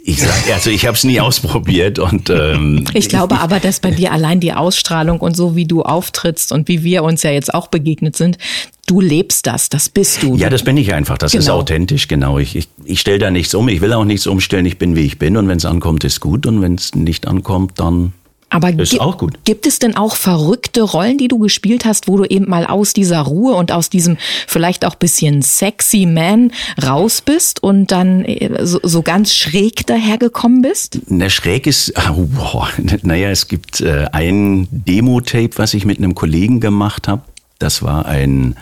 Ich 0.07 0.21
sag, 0.21 0.29
also 0.53 0.69
ich 0.69 0.85
habe 0.85 0.95
es 0.95 1.03
nie 1.03 1.19
ausprobiert 1.19 1.97
und 1.97 2.29
ähm, 2.29 2.85
Ich 2.93 3.09
glaube 3.09 3.39
aber, 3.39 3.59
dass 3.59 3.79
bei 3.79 3.89
dir 3.89 4.11
allein 4.11 4.39
die 4.39 4.53
Ausstrahlung 4.53 5.19
und 5.19 5.35
so, 5.35 5.55
wie 5.55 5.65
du 5.65 5.81
auftrittst 5.81 6.51
und 6.51 6.67
wie 6.67 6.83
wir 6.83 7.03
uns 7.03 7.23
ja 7.23 7.31
jetzt 7.31 7.51
auch 7.51 7.67
begegnet 7.67 8.15
sind, 8.15 8.37
du 8.85 9.01
lebst 9.01 9.47
das, 9.47 9.67
das 9.69 9.89
bist 9.89 10.21
du. 10.21 10.35
Ja, 10.35 10.51
das 10.51 10.61
bin 10.63 10.77
ich 10.77 10.93
einfach. 10.93 11.17
Das 11.17 11.33
ist 11.33 11.45
Genau. 11.45 11.57
authentisch, 11.57 12.07
genau. 12.07 12.37
Ich, 12.37 12.55
ich, 12.55 12.67
ich 12.83 12.99
stelle 12.99 13.17
da 13.17 13.31
nichts 13.31 13.55
um. 13.55 13.67
Ich 13.67 13.81
will 13.81 13.93
auch 13.93 14.05
nichts 14.05 14.27
umstellen. 14.27 14.67
Ich 14.67 14.77
bin, 14.77 14.95
wie 14.95 15.01
ich 15.07 15.17
bin. 15.17 15.37
Und 15.37 15.47
wenn 15.47 15.57
es 15.57 15.65
ankommt, 15.65 16.03
ist 16.03 16.19
gut. 16.19 16.45
Und 16.45 16.61
wenn 16.61 16.75
es 16.75 16.93
nicht 16.93 17.27
ankommt, 17.27 17.79
dann 17.79 18.13
Aber 18.49 18.71
Ist 18.79 19.01
auch 19.01 19.17
gut. 19.17 19.33
gibt 19.43 19.65
es 19.65 19.79
denn 19.79 19.97
auch 19.97 20.15
verrückte 20.15 20.83
Rollen, 20.83 21.17
die 21.17 21.27
du 21.27 21.39
gespielt 21.39 21.83
hast, 21.83 22.07
wo 22.07 22.17
du 22.17 22.25
eben 22.25 22.47
mal 22.47 22.65
aus 22.65 22.93
dieser 22.93 23.21
Ruhe 23.21 23.55
und 23.55 23.71
aus 23.71 23.89
diesem 23.89 24.17
vielleicht 24.47 24.85
auch 24.85 24.95
bisschen 24.95 25.41
sexy 25.41 26.05
Man 26.05 26.51
raus 26.81 27.21
bist 27.21 27.63
und 27.63 27.91
dann 27.91 28.23
äh, 28.23 28.65
so, 28.65 28.79
so 28.83 29.01
ganz 29.01 29.33
schräg 29.33 29.87
dahergekommen 29.87 30.61
bist? 30.61 30.99
Na, 31.07 31.29
schräg 31.29 31.67
ist, 31.67 31.93
oh, 32.11 32.27
boah, 32.27 32.69
naja, 33.01 33.29
es 33.29 33.47
gibt 33.47 33.81
äh, 33.81 34.05
ein 34.11 34.67
Demo-Tape, 34.71 35.51
was 35.57 35.73
ich 35.73 35.85
mit 35.85 35.97
einem 35.97 36.15
Kollegen 36.15 36.59
gemacht 36.59 37.07
habe. 37.07 37.23
Das 37.59 37.81
war 37.81 38.05
ein, 38.05 38.55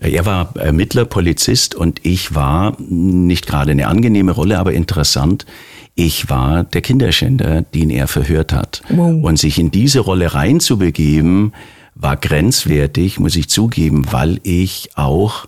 äh, 0.00 0.10
er 0.10 0.26
war 0.26 0.56
Ermittler, 0.56 1.04
Polizist 1.04 1.74
und 1.74 2.00
ich 2.04 2.34
war 2.34 2.76
nicht 2.78 3.46
gerade 3.46 3.70
eine 3.70 3.86
angenehme 3.86 4.32
Rolle, 4.32 4.58
aber 4.58 4.72
interessant. 4.72 5.46
Ich 6.02 6.30
war 6.30 6.64
der 6.64 6.80
Kinderschänder, 6.80 7.60
den 7.60 7.90
er 7.90 8.08
verhört 8.08 8.54
hat. 8.54 8.80
Wow. 8.88 9.22
Und 9.22 9.38
sich 9.38 9.58
in 9.58 9.70
diese 9.70 10.00
Rolle 10.00 10.32
reinzubegeben, 10.32 11.52
war 11.94 12.16
grenzwertig, 12.16 13.20
muss 13.20 13.36
ich 13.36 13.50
zugeben, 13.50 14.10
weil 14.10 14.40
ich 14.42 14.88
auch 14.94 15.44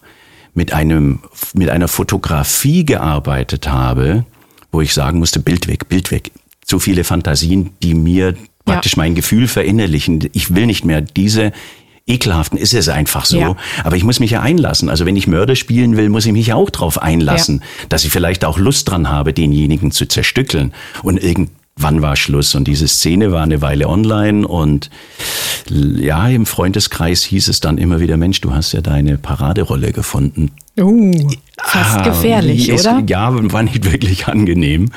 mit 0.53 0.75
einem, 0.75 1.21
mit 1.55 1.71
einer 1.71 1.88
Fotografie 1.88 2.85
gearbeitet 2.85 3.71
habe, 3.71 4.27
wo 4.71 4.83
ich 4.83 4.93
sagen 4.93 5.21
musste, 5.21 5.41
Bild 5.41 5.69
weg, 5.69 5.88
Bild 5.88 6.11
weg. 6.11 6.31
Zu 6.62 6.79
viele 6.79 7.05
Fantasien, 7.05 7.71
die 7.83 7.95
mir 7.95 8.35
praktisch 8.67 8.99
mein 8.99 9.15
Gefühl 9.15 9.49
verinnerlichen. 9.49 10.29
Ich 10.35 10.55
will 10.55 10.67
nicht 10.67 10.85
mehr 10.85 11.01
diese 11.01 11.53
ekelhaften, 12.07 12.59
ist 12.59 12.75
es 12.75 12.88
einfach 12.88 13.25
so. 13.25 13.38
Ja. 13.38 13.57
Aber 13.85 13.97
ich 13.97 14.05
muss 14.05 14.21
mich 14.21 14.33
ja 14.33 14.41
einlassen. 14.41 14.88
Also 14.88 15.07
wenn 15.07 15.17
ich 15.17 15.27
Mörder 15.27 15.55
spielen 15.55 15.97
will, 15.97 16.09
muss 16.09 16.27
ich 16.27 16.33
mich 16.33 16.53
auch 16.53 16.71
drauf 16.71 17.01
einlassen, 17.01 17.62
dass 17.88 18.05
ich 18.05 18.11
vielleicht 18.11 18.45
auch 18.45 18.59
Lust 18.59 18.91
dran 18.91 19.09
habe, 19.09 19.33
denjenigen 19.33 19.93
zu 19.93 20.07
zerstückeln. 20.07 20.73
Und 21.03 21.23
irgendwann 21.23 22.03
war 22.03 22.17
Schluss. 22.17 22.55
Und 22.55 22.67
diese 22.67 22.88
Szene 22.88 23.31
war 23.31 23.43
eine 23.43 23.62
Weile 23.62 23.88
online 23.88 24.47
und 24.47 24.91
ja, 25.69 26.29
im 26.29 26.45
Freundeskreis 26.45 27.23
hieß 27.23 27.49
es 27.49 27.61
dann 27.61 27.79
immer 27.79 28.01
wieder, 28.01 28.17
Mensch, 28.17 28.41
du 28.41 28.53
hast 28.53 28.73
ja 28.73 28.81
deine 28.81 29.17
Paraderolle 29.17 29.93
gefunden. 29.93 30.51
Oh. 30.81 31.12
fast 31.62 31.99
ah, 31.99 32.03
gefährlich, 32.03 32.69
ist, 32.69 32.87
oder? 32.87 33.03
Ja, 33.07 33.31
war 33.53 33.62
nicht 33.62 33.91
wirklich 33.91 34.27
angenehm. 34.27 34.91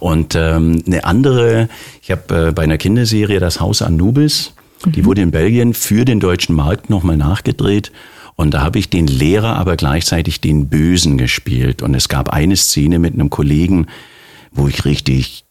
Und 0.00 0.34
ähm, 0.34 0.82
eine 0.86 1.04
andere, 1.04 1.68
ich 2.02 2.10
habe 2.10 2.48
äh, 2.48 2.52
bei 2.52 2.62
einer 2.62 2.78
Kinderserie 2.78 3.38
das 3.38 3.60
Haus 3.60 3.82
Anubis, 3.82 4.54
die 4.86 5.04
wurde 5.04 5.22
in 5.22 5.30
Belgien 5.30 5.74
für 5.74 6.04
den 6.04 6.20
deutschen 6.20 6.54
Markt 6.54 6.90
nochmal 6.90 7.16
nachgedreht. 7.16 7.92
Und 8.36 8.54
da 8.54 8.62
habe 8.62 8.78
ich 8.78 8.88
den 8.88 9.06
Lehrer, 9.06 9.56
aber 9.56 9.76
gleichzeitig 9.76 10.40
den 10.40 10.68
Bösen 10.68 11.18
gespielt. 11.18 11.82
Und 11.82 11.94
es 11.94 12.08
gab 12.08 12.28
eine 12.28 12.56
Szene 12.56 12.98
mit 12.98 13.14
einem 13.14 13.30
Kollegen, 13.30 13.86
wo 14.52 14.68
ich 14.68 14.84
richtig 14.84 15.44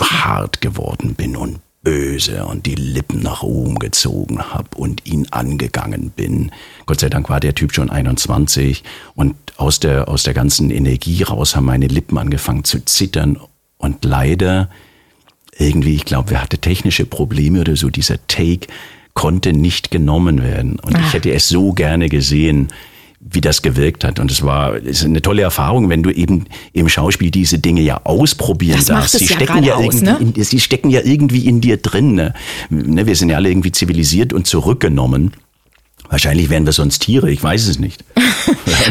hart 0.00 0.60
geworden 0.60 1.14
bin 1.14 1.36
und 1.36 1.58
böse 1.82 2.46
und 2.46 2.66
die 2.66 2.74
Lippen 2.74 3.20
nach 3.20 3.42
oben 3.42 3.78
gezogen 3.78 4.42
habe 4.42 4.68
und 4.76 5.06
ihn 5.06 5.28
angegangen 5.30 6.10
bin. 6.10 6.50
Gott 6.86 7.00
sei 7.00 7.10
Dank 7.10 7.28
war 7.28 7.40
der 7.40 7.54
Typ 7.54 7.74
schon 7.74 7.90
21 7.90 8.82
und 9.14 9.36
aus 9.56 9.80
der, 9.80 10.08
aus 10.08 10.22
der 10.22 10.34
ganzen 10.34 10.70
Energie 10.70 11.22
raus 11.22 11.54
haben 11.54 11.66
meine 11.66 11.86
Lippen 11.86 12.16
angefangen 12.16 12.64
zu 12.64 12.84
zittern 12.84 13.38
und 13.76 14.04
leider 14.04 14.70
irgendwie, 15.58 15.94
ich 15.94 16.04
glaube, 16.04 16.30
wir 16.30 16.42
hatten 16.42 16.60
technische 16.60 17.06
Probleme 17.06 17.60
oder 17.60 17.76
so, 17.76 17.90
dieser 17.90 18.24
Take 18.26 18.68
konnte 19.14 19.52
nicht 19.52 19.90
genommen 19.90 20.42
werden 20.42 20.78
und 20.80 20.96
Ach. 20.96 21.06
ich 21.06 21.12
hätte 21.12 21.32
es 21.32 21.48
so 21.48 21.72
gerne 21.72 22.08
gesehen, 22.08 22.68
wie 23.20 23.40
das 23.40 23.62
gewirkt 23.62 24.04
hat. 24.04 24.20
Und 24.20 24.30
es 24.30 24.42
war 24.42 24.74
es 24.74 24.98
ist 24.98 25.04
eine 25.04 25.22
tolle 25.22 25.42
Erfahrung, 25.42 25.88
wenn 25.88 26.02
du 26.02 26.10
eben 26.10 26.44
im 26.72 26.88
Schauspiel 26.88 27.30
diese 27.30 27.58
Dinge 27.58 27.80
ja 27.80 28.02
ausprobieren 28.04 28.76
das 28.76 28.86
darfst. 28.86 29.18
Sie 29.18 29.24
ja 29.24 29.36
stecken 29.36 29.62
ja, 29.62 29.74
aus, 29.76 29.94
irgendwie, 29.94 30.04
ne? 30.04 30.32
in, 30.36 30.44
sie 30.44 30.60
stecken 30.60 30.90
ja 30.90 31.00
irgendwie 31.02 31.46
in 31.46 31.60
dir 31.60 31.78
drin. 31.78 32.14
Ne? 32.14 32.34
ne? 32.68 33.06
Wir 33.06 33.16
sind 33.16 33.30
ja 33.30 33.36
alle 33.36 33.48
irgendwie 33.48 33.72
zivilisiert 33.72 34.32
und 34.32 34.46
zurückgenommen. 34.46 35.32
Wahrscheinlich 36.10 36.50
wären 36.50 36.66
wir 36.66 36.72
sonst 36.72 36.98
Tiere, 37.00 37.30
ich 37.30 37.42
weiß 37.42 37.66
es 37.66 37.78
nicht. 37.78 38.04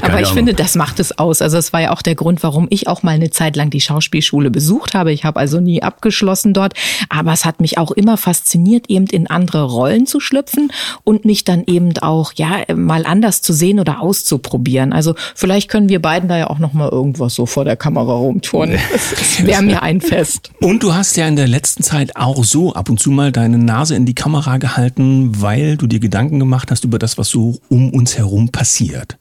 Aber 0.02 0.22
ich 0.22 0.30
finde, 0.30 0.54
das 0.54 0.76
macht 0.76 1.00
es 1.00 1.18
aus. 1.18 1.42
Also 1.42 1.58
es 1.58 1.74
war 1.74 1.82
ja 1.82 1.92
auch 1.92 2.02
der 2.02 2.16
Grund, 2.16 2.44
warum 2.44 2.68
ich 2.70 2.88
auch 2.88 3.04
mal 3.04 3.12
eine 3.12 3.30
Zeit 3.30 3.56
lang 3.56 3.70
die 3.70 3.82
Schauspielschule 3.82 4.52
besucht 4.52 4.94
habe. 4.94 5.12
Ich 5.12 5.24
habe 5.24 5.40
also 5.40 5.60
nie 5.60 5.82
abgeschlossen 5.82 6.54
dort, 6.54 6.74
aber 7.10 7.34
es 7.34 7.46
hat 7.46 7.62
mich 7.62 7.78
auch 7.78 7.92
immer 7.92 8.18
fasziniert, 8.18 8.90
eben 8.90 9.06
in 9.08 9.28
andere 9.28 9.64
Rollen 9.64 10.06
zu 10.06 10.20
schlüpfen 10.20 10.72
und 11.04 11.26
mich 11.26 11.44
dann 11.44 11.64
eben 11.66 11.98
auch 12.00 12.34
ja 12.36 12.64
mal 12.76 13.06
anders 13.06 13.42
zu 13.42 13.54
sehen 13.54 13.80
oder 13.80 14.02
auszuprobieren. 14.02 14.94
Also 14.94 15.16
vielleicht 15.36 15.70
können 15.70 15.90
wir 15.90 16.02
beiden 16.02 16.30
da 16.30 16.38
ja 16.38 16.50
auch 16.50 16.60
noch 16.60 16.74
mal 16.74 16.90
irgendwas 16.90 17.36
so 17.36 17.46
vor 17.46 17.66
der 17.66 17.76
Kamera 17.76 18.14
rumtouren. 18.14 18.78
Das 18.94 19.46
wäre 19.46 19.62
mir 19.62 19.82
ein 19.84 20.02
Fest. 20.02 20.52
Und 20.60 20.84
du 20.84 20.94
hast 20.94 21.16
ja 21.18 21.28
in 21.28 21.36
der 21.36 21.48
letzten 21.48 21.84
Zeit 21.84 22.16
auch 22.16 22.44
so 22.44 22.74
ab 22.74 22.90
und 22.90 23.00
zu 23.00 23.12
mal 23.12 23.32
deine 23.32 23.58
Nase 23.58 23.96
in 23.96 24.06
die 24.06 24.16
Kamera 24.16 24.58
gehalten, 24.58 25.42
weil 25.42 25.78
du 25.78 25.88
dir 25.88 26.00
Gedanken 26.00 26.40
gemacht 26.40 26.72
hast 26.72 26.84
über 26.84 27.00
das, 27.00 27.18
was 27.18 27.30
so 27.30 27.60
um 27.70 27.92
uns 27.92 28.18
herum 28.18 28.50
passiert. 28.50 29.13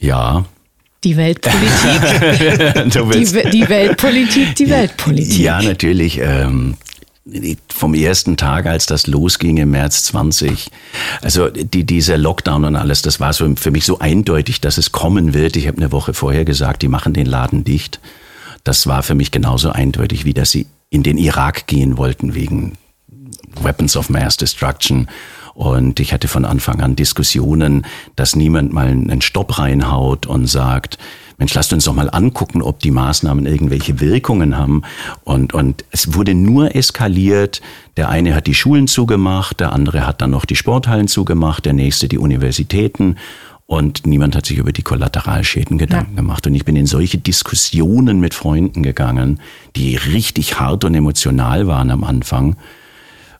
Ja. 0.00 0.44
Die 1.04 1.16
Weltpolitik. 1.16 2.92
die, 2.92 3.50
die, 3.50 3.68
Weltpolitik, 3.68 4.56
die 4.56 4.68
Weltpolitik. 4.68 5.38
Ja, 5.38 5.62
natürlich. 5.62 6.18
Ähm, 6.18 6.76
vom 7.68 7.94
ersten 7.94 8.36
Tag, 8.36 8.66
als 8.66 8.86
das 8.86 9.06
losging 9.06 9.58
im 9.58 9.70
März 9.70 10.04
20, 10.04 10.70
also 11.22 11.48
die, 11.50 11.84
dieser 11.84 12.16
Lockdown 12.16 12.64
und 12.64 12.76
alles, 12.76 13.02
das 13.02 13.20
war 13.20 13.32
so 13.32 13.54
für 13.56 13.70
mich 13.70 13.84
so 13.84 13.98
eindeutig, 13.98 14.60
dass 14.60 14.78
es 14.78 14.92
kommen 14.92 15.34
wird. 15.34 15.56
Ich 15.56 15.68
habe 15.68 15.76
eine 15.76 15.92
Woche 15.92 16.14
vorher 16.14 16.44
gesagt, 16.44 16.82
die 16.82 16.88
machen 16.88 17.12
den 17.12 17.26
Laden 17.26 17.64
dicht. 17.64 18.00
Das 18.64 18.86
war 18.86 19.02
für 19.02 19.14
mich 19.14 19.30
genauso 19.30 19.70
eindeutig, 19.70 20.24
wie 20.24 20.34
dass 20.34 20.50
sie 20.50 20.66
in 20.90 21.02
den 21.02 21.18
Irak 21.18 21.66
gehen 21.66 21.98
wollten 21.98 22.34
wegen 22.34 22.78
Weapons 23.60 23.96
of 23.96 24.08
Mass 24.08 24.36
Destruction 24.36 25.08
und 25.58 25.98
ich 25.98 26.12
hatte 26.12 26.28
von 26.28 26.44
Anfang 26.44 26.80
an 26.82 26.94
Diskussionen, 26.94 27.84
dass 28.14 28.36
niemand 28.36 28.72
mal 28.72 28.86
einen 28.86 29.20
Stopp 29.20 29.58
reinhaut 29.58 30.24
und 30.24 30.46
sagt, 30.46 30.98
Mensch, 31.36 31.52
lasst 31.52 31.72
uns 31.72 31.84
doch 31.84 31.94
mal 31.94 32.08
angucken, 32.08 32.62
ob 32.62 32.78
die 32.78 32.92
Maßnahmen 32.92 33.44
irgendwelche 33.44 33.98
Wirkungen 33.98 34.56
haben. 34.56 34.82
Und, 35.24 35.54
und 35.54 35.84
es 35.90 36.14
wurde 36.14 36.36
nur 36.36 36.76
eskaliert. 36.76 37.60
Der 37.96 38.08
eine 38.08 38.36
hat 38.36 38.46
die 38.46 38.54
Schulen 38.54 38.86
zugemacht, 38.86 39.58
der 39.58 39.72
andere 39.72 40.06
hat 40.06 40.22
dann 40.22 40.30
noch 40.30 40.44
die 40.44 40.54
Sporthallen 40.54 41.08
zugemacht, 41.08 41.64
der 41.64 41.72
nächste 41.72 42.06
die 42.06 42.18
Universitäten. 42.18 43.16
Und 43.66 44.06
niemand 44.06 44.36
hat 44.36 44.46
sich 44.46 44.58
über 44.58 44.70
die 44.70 44.82
Kollateralschäden 44.82 45.76
Gedanken 45.76 46.12
ja. 46.12 46.20
gemacht. 46.20 46.46
Und 46.46 46.54
ich 46.54 46.64
bin 46.64 46.76
in 46.76 46.86
solche 46.86 47.18
Diskussionen 47.18 48.20
mit 48.20 48.32
Freunden 48.32 48.84
gegangen, 48.84 49.40
die 49.74 49.96
richtig 49.96 50.60
hart 50.60 50.84
und 50.84 50.94
emotional 50.94 51.66
waren 51.66 51.90
am 51.90 52.04
Anfang. 52.04 52.54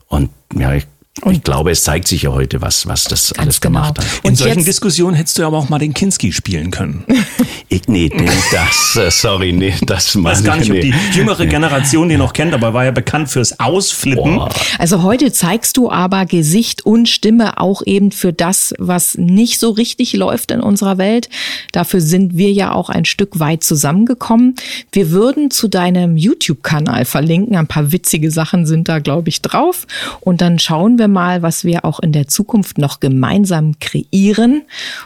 Und 0.09 0.31
ja, 0.53 0.73
ich 0.73 0.85
und 1.21 1.33
ich 1.33 1.43
glaube, 1.43 1.71
es 1.71 1.83
zeigt 1.83 2.07
sich 2.07 2.23
ja 2.23 2.31
heute, 2.31 2.61
was, 2.61 2.87
was 2.87 3.03
das 3.03 3.33
alles 3.33 3.59
genau. 3.59 3.79
gemacht 3.79 3.99
hat. 3.99 4.05
In 4.23 4.35
solchen 4.35 4.63
Diskussionen 4.63 5.15
hättest 5.17 5.37
du 5.37 5.45
aber 5.45 5.57
auch 5.57 5.67
mal 5.67 5.77
den 5.77 5.93
Kinski 5.93 6.31
spielen 6.31 6.71
können. 6.71 7.03
ich, 7.69 7.89
nee, 7.89 8.09
nee, 8.13 8.29
das, 8.53 8.95
äh, 8.95 9.11
sorry, 9.11 9.51
nee, 9.51 9.73
das 9.85 10.15
meine 10.15 10.35
ich 10.35 10.39
weiß 10.39 10.45
gar 10.45 10.55
nicht, 10.57 10.71
ob 10.71 10.79
die 10.79 10.93
jüngere 11.11 11.45
Generation 11.45 12.07
den 12.07 12.19
noch 12.19 12.31
kennt, 12.31 12.53
aber 12.53 12.73
war 12.73 12.85
ja 12.85 12.91
bekannt 12.91 13.29
fürs 13.29 13.59
Ausflippen. 13.59 14.35
Boah. 14.35 14.49
Also 14.77 15.03
heute 15.03 15.33
zeigst 15.33 15.75
du 15.75 15.91
aber 15.91 16.25
Gesicht 16.25 16.85
und 16.85 17.09
Stimme 17.09 17.59
auch 17.59 17.81
eben 17.85 18.13
für 18.13 18.31
das, 18.31 18.73
was 18.79 19.17
nicht 19.17 19.59
so 19.59 19.71
richtig 19.71 20.13
läuft 20.13 20.51
in 20.51 20.61
unserer 20.61 20.97
Welt. 20.97 21.27
Dafür 21.73 21.99
sind 21.99 22.37
wir 22.37 22.53
ja 22.53 22.71
auch 22.71 22.89
ein 22.89 23.03
Stück 23.03 23.41
weit 23.41 23.63
zusammengekommen. 23.65 24.55
Wir 24.93 25.11
würden 25.11 25.51
zu 25.51 25.67
deinem 25.67 26.15
YouTube-Kanal 26.15 27.03
verlinken. 27.03 27.57
Ein 27.57 27.67
paar 27.67 27.91
witzige 27.91 28.31
Sachen 28.31 28.65
sind 28.65 28.87
da, 28.87 28.99
glaube 28.99 29.27
ich, 29.27 29.41
drauf. 29.41 29.85
Und 30.21 30.39
dann 30.39 30.59
schauen 30.59 30.97
wir 30.97 31.08
mal, 31.09 31.41
was 31.41 31.63
wir 31.63 31.85
auch 31.85 31.99
in 31.99 32.11
der 32.11 32.27
Zukunft 32.27 32.77
noch 32.77 32.99
gemeinsam 32.99 33.79
kreieren, 33.79 34.63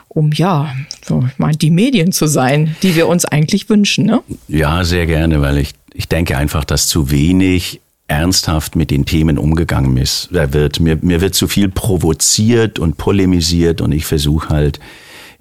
um 0.08 0.32
ja, 0.32 0.74
so, 1.06 1.24
ich 1.28 1.40
meine, 1.40 1.58
die 1.58 1.72
Medien 1.72 2.12
zu 2.12 2.28
sein, 2.28 2.76
die 2.84 2.96
wir 2.96 3.08
uns 3.08 3.26
eigentlich 3.26 3.70
wünschen. 3.70 4.06
Ne? 4.06 4.22
Ja, 4.48 4.84
sehr 4.84 5.06
gerne, 5.06 5.42
weil 5.42 5.58
ich, 5.58 5.74
ich 5.94 6.08
denke 6.08 6.38
einfach, 6.38 6.64
dass 6.64 6.88
zu 6.88 7.10
wenig 7.10 7.82
ernsthaft 8.08 8.76
mit 8.76 8.92
den 8.92 9.06
Themen 9.06 9.38
umgegangen 9.38 9.98
ist, 9.98 10.30
wird. 10.32 10.80
Mir, 10.80 11.00
mir 11.02 11.22
wird 11.22 11.36
zu 11.36 11.48
viel 11.48 11.70
provoziert 11.70 12.78
und 12.78 12.98
polemisiert 12.98 13.82
und 13.82 13.92
ich 13.92 14.06
versuche 14.06 14.50
halt, 14.50 14.80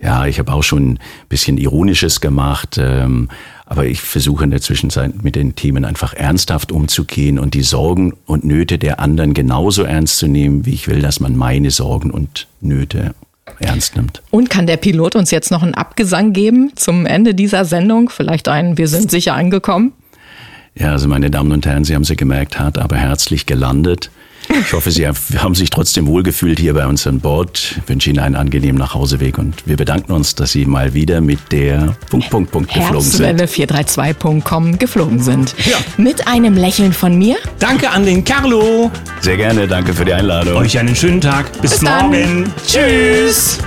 ja, 0.00 0.26
ich 0.26 0.38
habe 0.38 0.52
auch 0.52 0.62
schon 0.62 0.92
ein 0.92 0.98
bisschen 1.28 1.58
Ironisches 1.58 2.20
gemacht, 2.20 2.78
ähm, 2.80 3.28
aber 3.72 3.86
ich 3.86 4.02
versuche 4.02 4.44
in 4.44 4.50
der 4.50 4.60
Zwischenzeit 4.60 5.24
mit 5.24 5.34
den 5.34 5.54
Themen 5.54 5.86
einfach 5.86 6.12
ernsthaft 6.12 6.72
umzugehen 6.72 7.38
und 7.38 7.54
die 7.54 7.62
Sorgen 7.62 8.12
und 8.26 8.44
Nöte 8.44 8.78
der 8.78 9.00
anderen 9.00 9.32
genauso 9.32 9.84
ernst 9.84 10.18
zu 10.18 10.26
nehmen, 10.26 10.66
wie 10.66 10.74
ich 10.74 10.88
will, 10.88 11.00
dass 11.00 11.20
man 11.20 11.36
meine 11.36 11.70
Sorgen 11.70 12.10
und 12.10 12.48
Nöte 12.60 13.14
ernst 13.60 13.96
nimmt. 13.96 14.22
Und 14.30 14.50
kann 14.50 14.66
der 14.66 14.76
Pilot 14.76 15.16
uns 15.16 15.30
jetzt 15.30 15.50
noch 15.50 15.62
einen 15.62 15.72
Abgesang 15.72 16.34
geben 16.34 16.72
zum 16.76 17.06
Ende 17.06 17.34
dieser 17.34 17.64
Sendung? 17.64 18.10
Vielleicht 18.10 18.46
einen, 18.46 18.76
wir 18.76 18.88
sind 18.88 19.10
sicher 19.10 19.32
angekommen? 19.32 19.94
Ja, 20.74 20.90
also 20.90 21.08
meine 21.08 21.30
Damen 21.30 21.52
und 21.52 21.64
Herren, 21.64 21.84
Sie 21.84 21.94
haben 21.94 22.04
sie 22.04 22.16
gemerkt, 22.16 22.58
hart, 22.58 22.76
aber 22.76 22.96
herzlich 22.96 23.46
gelandet. 23.46 24.10
Ich 24.48 24.72
hoffe, 24.72 24.90
Sie 24.90 25.06
haben 25.06 25.54
sich 25.54 25.70
trotzdem 25.70 26.06
wohlgefühlt 26.06 26.58
hier 26.58 26.74
bei 26.74 26.86
uns 26.86 27.06
an 27.06 27.20
Bord. 27.20 27.76
Ich 27.82 27.88
wünsche 27.88 28.10
Ihnen 28.10 28.18
einen 28.18 28.36
angenehmen 28.36 28.78
Nachhauseweg 28.78 29.38
und 29.38 29.66
wir 29.66 29.76
bedanken 29.76 30.12
uns, 30.12 30.34
dass 30.34 30.52
Sie 30.52 30.66
mal 30.66 30.94
wieder 30.94 31.20
mit 31.20 31.52
der 31.52 31.96
Punkt, 32.10 32.30
Punkt, 32.30 32.50
Punkt 32.50 32.72
geflogen 32.72 33.00
sind. 33.00 33.40
432.com 33.40 34.78
geflogen 34.78 35.20
sind. 35.20 35.54
Ja. 35.64 35.78
Mit 35.96 36.26
einem 36.26 36.54
Lächeln 36.56 36.92
von 36.92 37.16
mir. 37.16 37.36
Danke 37.58 37.90
an 37.90 38.04
den 38.04 38.24
Carlo. 38.24 38.90
Sehr 39.20 39.36
gerne, 39.36 39.66
danke 39.66 39.94
für 39.94 40.04
die 40.04 40.12
Einladung. 40.12 40.56
Euch 40.56 40.78
einen 40.78 40.96
schönen 40.96 41.20
Tag. 41.20 41.50
Bis, 41.60 41.72
Bis 41.72 41.82
morgen. 41.82 42.44
Dann. 42.44 42.52
Tschüss. 42.66 43.58